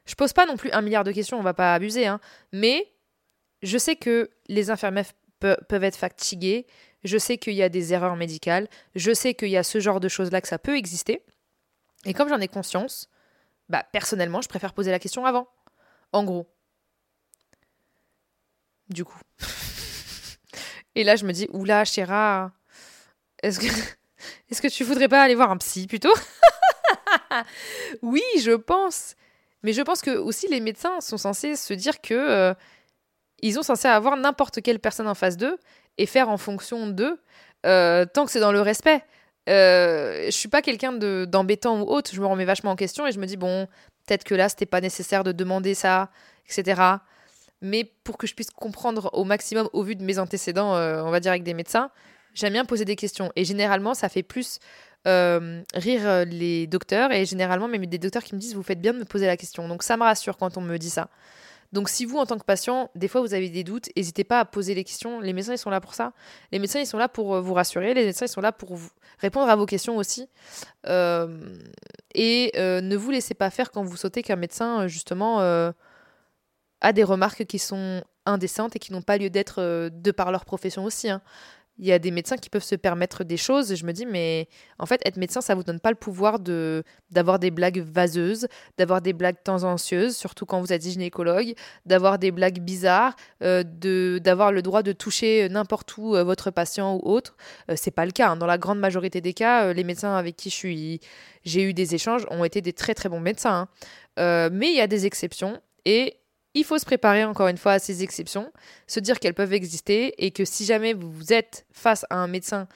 [0.06, 2.20] Je pose pas non plus un milliard de questions, on va pas abuser, hein,
[2.52, 2.92] mais
[3.62, 6.66] je sais que les infirmières peuvent être fatiguées,
[7.04, 10.00] je sais qu'il y a des erreurs médicales, je sais qu'il y a ce genre
[10.00, 11.22] de choses-là que ça peut exister.
[12.04, 13.08] Et comme j'en ai conscience,
[13.68, 15.48] bah personnellement, je préfère poser la question avant.
[16.12, 16.48] En gros.
[18.88, 19.18] Du coup.
[20.94, 22.52] Et là, je me dis, oula, chéra,
[23.42, 23.66] est-ce que,
[24.50, 26.14] est-ce que tu voudrais pas aller voir un psy plutôt?
[28.02, 29.14] Oui, je pense.
[29.66, 32.54] Mais je pense que aussi les médecins sont censés se dire que euh,
[33.42, 35.58] ils sont censés avoir n'importe quelle personne en face d'eux
[35.98, 37.18] et faire en fonction d'eux,
[37.66, 39.02] euh, tant que c'est dans le respect.
[39.48, 43.10] Euh, je suis pas quelqu'un d'embêtant ou autre, je me remets vachement en question et
[43.10, 43.66] je me dis bon,
[44.06, 46.10] peut-être que là c'était pas nécessaire de demander ça,
[46.48, 46.80] etc.
[47.60, 51.10] Mais pour que je puisse comprendre au maximum au vu de mes antécédents, euh, on
[51.10, 51.90] va dire avec des médecins,
[52.34, 54.60] j'aime bien poser des questions et généralement ça fait plus
[55.06, 58.80] euh, rire euh, les docteurs et généralement même des docteurs qui me disent vous faites
[58.80, 59.68] bien de me poser la question.
[59.68, 61.08] Donc ça me rassure quand on me dit ça.
[61.72, 64.40] Donc si vous en tant que patient, des fois vous avez des doutes, n'hésitez pas
[64.40, 65.20] à poser les questions.
[65.20, 66.12] Les médecins ils sont là pour ça.
[66.50, 67.94] Les médecins ils sont là pour euh, vous rassurer.
[67.94, 68.76] Les médecins ils sont là pour
[69.18, 70.28] répondre à vos questions aussi.
[70.84, 75.38] et ne vous laissez pas faire quand vous sautez qu'un médecin justement
[76.80, 80.44] a des remarques qui sont indécentes et qui n'ont pas lieu d'être de par leur
[80.44, 81.08] profession aussi.
[81.10, 81.22] Hein
[81.78, 84.48] il y a des médecins qui peuvent se permettre des choses je me dis mais
[84.78, 88.48] en fait être médecin ça vous donne pas le pouvoir de d'avoir des blagues vaseuses
[88.78, 91.54] d'avoir des blagues tendancieuses surtout quand vous êtes gynécologue
[91.84, 96.50] d'avoir des blagues bizarres euh, de d'avoir le droit de toucher n'importe où euh, votre
[96.50, 97.36] patient ou autre
[97.70, 98.36] euh, c'est pas le cas hein.
[98.36, 100.50] dans la grande majorité des cas les médecins avec qui
[101.44, 103.68] j'ai eu des échanges ont été des très très bons médecins
[104.16, 104.48] hein.
[104.52, 106.16] mais il y a des exceptions et
[106.56, 108.50] il faut se préparer encore une fois à ces exceptions,
[108.86, 112.66] se dire qu'elles peuvent exister et que si jamais vous êtes face à un médecin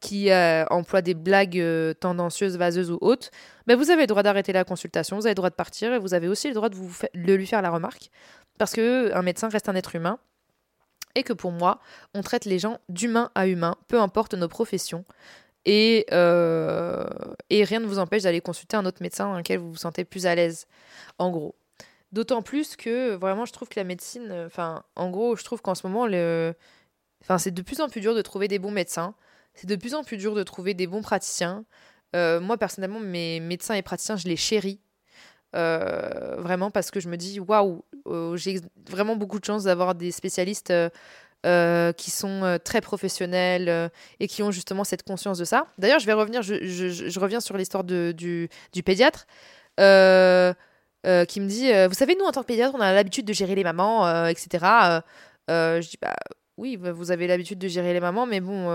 [0.00, 3.30] qui euh, emploie des blagues euh, tendancieuses, vaseuses ou autres,
[3.68, 6.00] ben vous avez le droit d'arrêter la consultation, vous avez le droit de partir et
[6.00, 8.10] vous avez aussi le droit de, lui faire la remarque
[8.58, 10.18] parce que un médecin reste un être humain
[11.14, 11.78] et que pour moi,
[12.14, 15.04] on traite les gens d'humain à humain, peu importe nos professions.
[15.66, 17.04] Et, euh,
[17.48, 20.04] et rien ne vous empêche d'aller consulter un autre médecin dans lequel vous vous sentez
[20.04, 20.66] plus à l'aise,
[21.18, 21.54] en gros.
[22.12, 25.62] D'autant plus que vraiment, je trouve que la médecine, euh, enfin, en gros, je trouve
[25.62, 26.54] qu'en ce moment, le...
[27.38, 29.14] c'est de plus en plus dur de trouver des bons médecins.
[29.54, 31.64] C'est de plus en plus dur de trouver des bons praticiens.
[32.16, 34.80] Euh, moi, personnellement, mes médecins et praticiens, je les chéris.
[35.56, 37.84] Euh, vraiment parce que je me dis, waouh,
[38.34, 40.72] j'ai vraiment beaucoup de chance d'avoir des spécialistes
[41.42, 45.66] qui sont très professionnels et qui ont justement cette conscience de ça.
[45.78, 48.48] D'ailleurs, je vais revenir, je, reviens sur l'histoire du,
[48.84, 49.26] pédiatre.
[49.78, 50.52] Euh,
[51.06, 53.24] euh, qui me dit euh, Vous savez, nous, en tant que pédiatre, on a l'habitude
[53.24, 55.02] de gérer les mamans, euh, etc.
[55.48, 56.14] je dis Bah
[56.56, 58.66] oui, vous avez l'habitude de gérer les mamans, mais bon,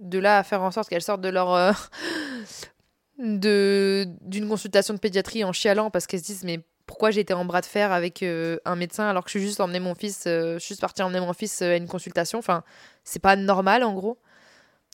[0.00, 1.74] de là à faire en sorte qu'elles sortent de leur.
[3.18, 7.44] de d'une consultation de pédiatrie en chialant parce qu'elles se disent Mais pourquoi j'étais en
[7.44, 10.26] bras de fer avec un médecin alors que je suis juste emmené mon fils,
[10.58, 12.38] juste partie emmener mon fils à une consultation?
[12.38, 12.64] Enfin,
[13.04, 14.16] c'est pas normal en gros.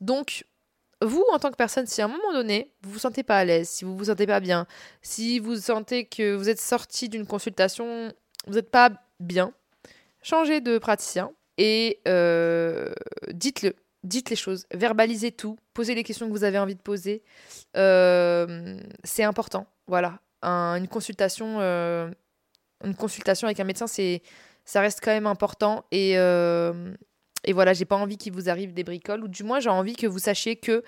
[0.00, 0.44] Donc,
[1.02, 3.44] vous, en tant que personne, si à un moment donné, vous vous sentez pas à
[3.44, 4.66] l'aise, si vous vous sentez pas bien,
[5.02, 8.12] si vous sentez que vous êtes sorti d'une consultation,
[8.46, 8.90] vous n'êtes pas
[9.20, 9.52] bien,
[10.22, 12.92] changez de praticien et euh,
[13.32, 13.74] dites-le.
[14.04, 17.24] Dites les choses, verbalisez tout, posez les questions que vous avez envie de poser.
[17.76, 19.66] Euh, c'est important.
[19.88, 20.20] Voilà.
[20.42, 22.08] une consultation, euh,
[22.84, 25.84] une consultation avec un médecin, ça reste quand même important.
[25.90, 26.14] Et,
[27.46, 29.94] et voilà, j'ai pas envie qu'il vous arrive des bricoles, ou du moins j'ai envie
[29.94, 30.82] que vous sachiez que,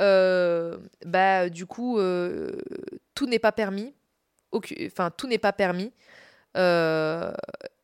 [0.00, 2.52] euh, bah, du coup, euh,
[3.14, 3.92] tout n'est pas permis.
[4.52, 5.92] Enfin, tout n'est pas permis.
[6.56, 7.32] Euh,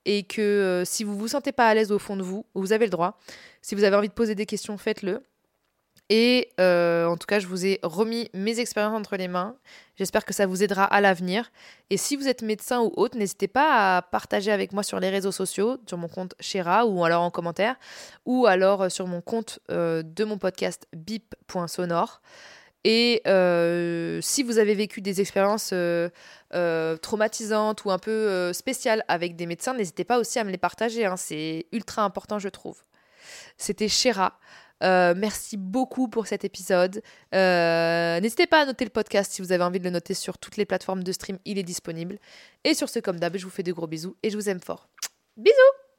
[0.05, 2.87] et que si vous vous sentez pas à l'aise au fond de vous, vous avez
[2.87, 3.18] le droit.
[3.62, 5.22] Si vous avez envie de poser des questions, faites-le.
[6.13, 9.55] Et euh, en tout cas, je vous ai remis mes expériences entre les mains.
[9.97, 11.53] J'espère que ça vous aidera à l'avenir.
[11.89, 15.09] Et si vous êtes médecin ou autre, n'hésitez pas à partager avec moi sur les
[15.09, 17.77] réseaux sociaux, sur mon compte Shera ou alors en commentaire,
[18.27, 22.21] ou alors euh, sur mon compte euh, de mon podcast bip.sonore.
[22.83, 23.23] Et
[24.23, 25.75] si vous avez vécu des expériences
[27.03, 31.05] traumatisantes ou un peu spéciales avec des médecins, n'hésitez pas aussi à me les partager.
[31.05, 31.19] Hein.
[31.19, 32.79] C'est ultra important, je trouve.
[33.59, 34.39] C'était Shera.
[34.83, 37.03] Euh, merci beaucoup pour cet épisode.
[37.35, 40.39] Euh, n'hésitez pas à noter le podcast si vous avez envie de le noter sur
[40.39, 42.18] toutes les plateformes de stream, il est disponible.
[42.64, 44.61] Et sur ce, comme d'hab, je vous fais de gros bisous et je vous aime
[44.61, 44.89] fort.
[45.37, 45.89] Bisous